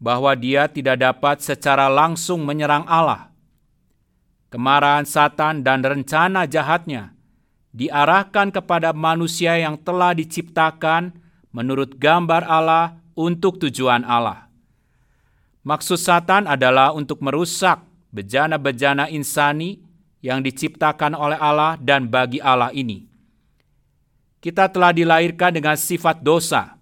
bahwa 0.00 0.32
dia 0.32 0.64
tidak 0.64 0.96
dapat 0.96 1.44
secara 1.44 1.92
langsung 1.92 2.40
menyerang 2.40 2.88
Allah. 2.88 3.28
Kemarahan 4.48 5.04
Satan 5.04 5.60
dan 5.60 5.84
rencana 5.84 6.48
jahatnya 6.48 7.13
diarahkan 7.74 8.54
kepada 8.54 8.94
manusia 8.94 9.58
yang 9.58 9.74
telah 9.74 10.14
diciptakan 10.14 11.10
menurut 11.50 11.98
gambar 11.98 12.46
Allah 12.46 12.94
untuk 13.18 13.58
tujuan 13.58 14.06
Allah. 14.06 14.46
Maksud 15.66 15.98
Satan 15.98 16.46
adalah 16.46 16.94
untuk 16.94 17.18
merusak 17.18 17.82
bejana-bejana 18.14 19.10
insani 19.10 19.82
yang 20.22 20.38
diciptakan 20.40 21.18
oleh 21.18 21.36
Allah 21.36 21.74
dan 21.82 22.06
bagi 22.06 22.38
Allah 22.38 22.70
ini. 22.70 23.10
Kita 24.38 24.70
telah 24.70 24.94
dilahirkan 24.94 25.56
dengan 25.56 25.74
sifat 25.74 26.20
dosa. 26.22 26.76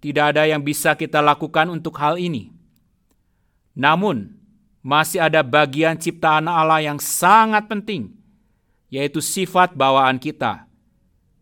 Tidak 0.00 0.24
ada 0.32 0.46
yang 0.46 0.62
bisa 0.62 0.94
kita 0.94 1.18
lakukan 1.18 1.66
untuk 1.66 1.98
hal 1.98 2.16
ini. 2.16 2.54
Namun, 3.74 4.38
masih 4.84 5.18
ada 5.18 5.42
bagian 5.42 5.98
ciptaan 5.98 6.46
Allah 6.46 6.78
yang 6.78 7.02
sangat 7.02 7.66
penting, 7.66 8.14
yaitu 8.94 9.18
sifat 9.18 9.74
bawaan 9.74 10.22
kita, 10.22 10.70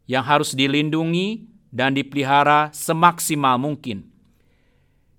yang 0.09 0.25
harus 0.25 0.57
dilindungi 0.57 1.45
dan 1.69 1.93
dipelihara 1.93 2.73
semaksimal 2.73 3.61
mungkin. 3.61 4.09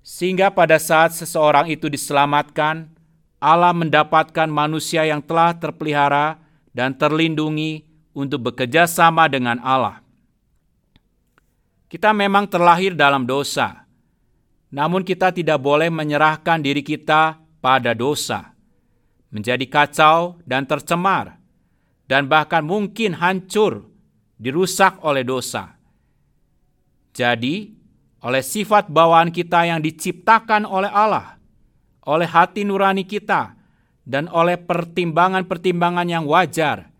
Sehingga 0.01 0.49
pada 0.49 0.81
saat 0.81 1.13
seseorang 1.13 1.69
itu 1.69 1.85
diselamatkan, 1.93 2.89
Allah 3.37 3.69
mendapatkan 3.69 4.49
manusia 4.49 5.05
yang 5.05 5.21
telah 5.21 5.53
terpelihara 5.53 6.41
dan 6.73 6.97
terlindungi 6.97 7.85
untuk 8.17 8.49
bekerja 8.49 8.89
sama 8.89 9.29
dengan 9.29 9.61
Allah. 9.61 10.01
Kita 11.85 12.09
memang 12.17 12.49
terlahir 12.49 12.97
dalam 12.97 13.29
dosa, 13.29 13.85
namun 14.73 15.05
kita 15.05 15.29
tidak 15.29 15.61
boleh 15.61 15.93
menyerahkan 15.93 16.57
diri 16.65 16.81
kita 16.81 17.37
pada 17.61 17.93
dosa, 17.93 18.57
menjadi 19.29 19.69
kacau 19.69 20.41
dan 20.41 20.65
tercemar, 20.65 21.42
dan 22.07 22.27
bahkan 22.27 22.63
mungkin 22.63 23.15
hancur, 23.15 23.87
dirusak 24.35 24.99
oleh 25.03 25.23
dosa. 25.23 25.79
Jadi, 27.13 27.71
oleh 28.23 28.43
sifat 28.43 28.89
bawaan 28.89 29.29
kita 29.29 29.67
yang 29.67 29.79
diciptakan 29.79 30.65
oleh 30.67 30.89
Allah, 30.89 31.37
oleh 32.03 32.27
hati 32.27 32.67
nurani 32.67 33.03
kita, 33.07 33.55
dan 34.03 34.27
oleh 34.27 34.59
pertimbangan-pertimbangan 34.59 36.07
yang 36.07 36.25
wajar, 36.27 36.91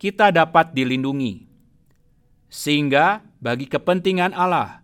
kita 0.00 0.32
dapat 0.32 0.72
dilindungi. 0.72 1.44
Sehingga 2.48 3.20
bagi 3.36 3.68
kepentingan 3.68 4.32
Allah, 4.32 4.80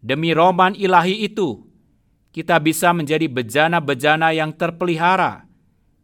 demi 0.00 0.32
roman 0.32 0.72
ilahi 0.72 1.28
itu, 1.28 1.66
kita 2.32 2.56
bisa 2.60 2.92
menjadi 2.92 3.28
bejana-bejana 3.28 4.32
yang 4.32 4.52
terpelihara, 4.56 5.44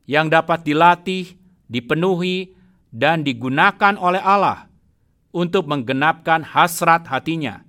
yang 0.05 0.29
dapat 0.29 0.65
dilatih, 0.65 1.37
dipenuhi, 1.69 2.53
dan 2.93 3.25
digunakan 3.25 3.97
oleh 3.97 4.21
Allah 4.21 4.69
untuk 5.33 5.65
menggenapkan 5.65 6.45
hasrat 6.45 7.09
hatinya, 7.09 7.65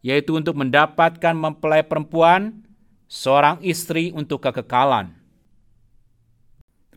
yaitu 0.00 0.32
untuk 0.32 0.56
mendapatkan 0.56 1.36
mempelai 1.36 1.84
perempuan, 1.84 2.64
seorang 3.06 3.60
istri 3.62 4.10
untuk 4.16 4.42
kekekalan. 4.42 5.12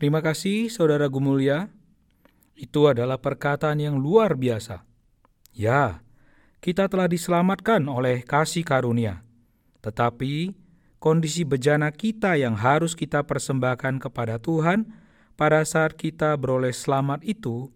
Terima 0.00 0.24
kasih, 0.24 0.72
Saudara 0.72 1.06
Gumulya. 1.12 1.68
Itu 2.56 2.88
adalah 2.88 3.20
perkataan 3.20 3.76
yang 3.76 4.00
luar 4.00 4.32
biasa. 4.36 4.80
Ya, 5.52 6.00
kita 6.64 6.88
telah 6.88 7.08
diselamatkan 7.08 7.84
oleh 7.84 8.24
kasih 8.24 8.64
karunia, 8.64 9.20
tetapi 9.84 10.56
kondisi 11.00 11.44
bejana 11.44 11.92
kita 11.92 12.36
yang 12.36 12.56
harus 12.56 12.92
kita 12.96 13.24
persembahkan 13.24 14.00
kepada 14.00 14.36
Tuhan 14.36 14.88
pada 15.40 15.64
saat 15.64 15.96
kita 15.96 16.36
beroleh 16.36 16.76
selamat 16.76 17.24
itu 17.24 17.72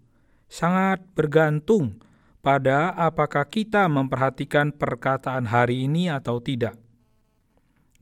sangat 0.53 1.01
bergantung 1.17 1.97
pada 2.45 2.93
apakah 2.93 3.49
kita 3.49 3.89
memperhatikan 3.89 4.69
perkataan 4.69 5.49
hari 5.49 5.89
ini 5.89 6.13
atau 6.13 6.45
tidak. 6.45 6.77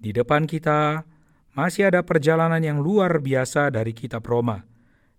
Di 0.03 0.11
depan 0.11 0.51
kita 0.51 1.07
masih 1.55 1.95
ada 1.95 2.03
perjalanan 2.03 2.59
yang 2.59 2.83
luar 2.83 3.23
biasa 3.23 3.71
dari 3.71 3.95
kitab 3.95 4.27
Roma, 4.27 4.67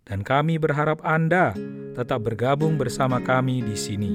dan 0.03 0.27
kami 0.27 0.59
berharap 0.59 0.99
Anda 1.07 1.55
tetap 1.95 2.27
bergabung 2.27 2.75
bersama 2.75 3.23
kami 3.23 3.63
di 3.63 3.79
sini. 3.79 4.13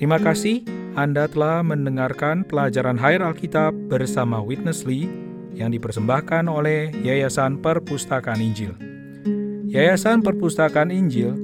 Terima 0.00 0.16
kasih 0.16 0.64
Anda 0.96 1.28
telah 1.28 1.60
mendengarkan 1.60 2.48
pelajaran 2.48 2.96
Hair 2.96 3.20
Alkitab 3.20 3.76
bersama 3.92 4.40
Witness 4.40 4.88
Lee 4.88 5.29
yang 5.54 5.74
dipersembahkan 5.74 6.46
oleh 6.46 6.94
Yayasan 7.02 7.58
Perpustakaan 7.58 8.38
Injil. 8.38 8.72
Yayasan 9.70 10.22
Perpustakaan 10.26 10.90
Injil 10.90 11.34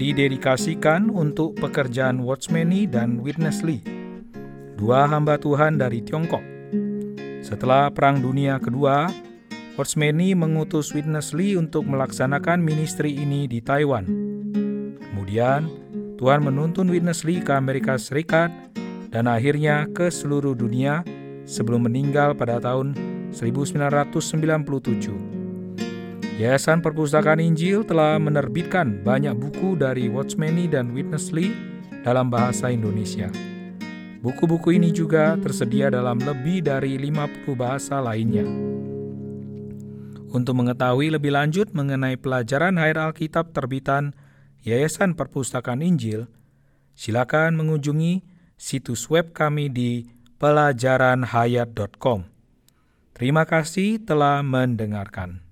didedikasikan 0.00 1.12
untuk 1.12 1.54
pekerjaan 1.60 2.24
Watchmeni 2.24 2.88
dan 2.88 3.20
Witness 3.20 3.60
Lee, 3.60 3.84
dua 4.80 5.04
hamba 5.04 5.36
Tuhan 5.36 5.76
dari 5.76 6.00
Tiongkok. 6.00 6.42
Setelah 7.44 7.92
Perang 7.92 8.24
Dunia 8.24 8.56
Kedua, 8.56 9.12
Watchmeni 9.76 10.32
mengutus 10.32 10.92
Witness 10.96 11.36
Lee 11.36 11.56
untuk 11.56 11.84
melaksanakan 11.84 12.64
ministry 12.64 13.12
ini 13.16 13.44
di 13.44 13.60
Taiwan. 13.60 14.08
Kemudian, 14.98 15.68
Tuhan 16.20 16.44
menuntun 16.44 16.88
Witness 16.88 17.24
Lee 17.24 17.40
ke 17.40 17.52
Amerika 17.52 17.96
Serikat 17.96 18.52
dan 19.08 19.24
akhirnya 19.24 19.88
ke 19.92 20.08
seluruh 20.12 20.52
dunia 20.52 21.00
sebelum 21.48 21.88
meninggal 21.88 22.36
pada 22.36 22.60
tahun 22.60 22.92
1997. 23.32 25.40
Yayasan 26.40 26.80
Perpustakaan 26.80 27.36
Injil 27.36 27.84
telah 27.84 28.16
menerbitkan 28.16 29.04
banyak 29.04 29.36
buku 29.36 29.76
dari 29.76 30.08
Watchmeni 30.08 30.72
dan 30.72 30.96
Witness 30.96 31.36
Lee 31.36 31.52
dalam 32.00 32.32
bahasa 32.32 32.72
Indonesia. 32.72 33.28
Buku-buku 34.20 34.76
ini 34.76 34.92
juga 34.92 35.36
tersedia 35.40 35.88
dalam 35.92 36.20
lebih 36.20 36.62
dari 36.64 36.96
50 36.96 37.56
bahasa 37.56 38.00
lainnya. 38.00 38.44
Untuk 40.30 40.54
mengetahui 40.56 41.10
lebih 41.12 41.32
lanjut 41.34 41.74
mengenai 41.76 42.16
pelajaran 42.16 42.78
Hair 42.78 42.98
Alkitab 43.00 43.50
terbitan 43.50 44.14
Yayasan 44.64 45.16
Perpustakaan 45.16 45.82
Injil, 45.84 46.26
silakan 46.96 47.56
mengunjungi 47.56 48.22
situs 48.60 49.08
web 49.12 49.32
kami 49.36 49.68
di 49.72 50.06
pelajaranhayat.com. 50.40 52.39
Terima 53.20 53.44
kasih 53.44 54.00
telah 54.00 54.40
mendengarkan. 54.40 55.44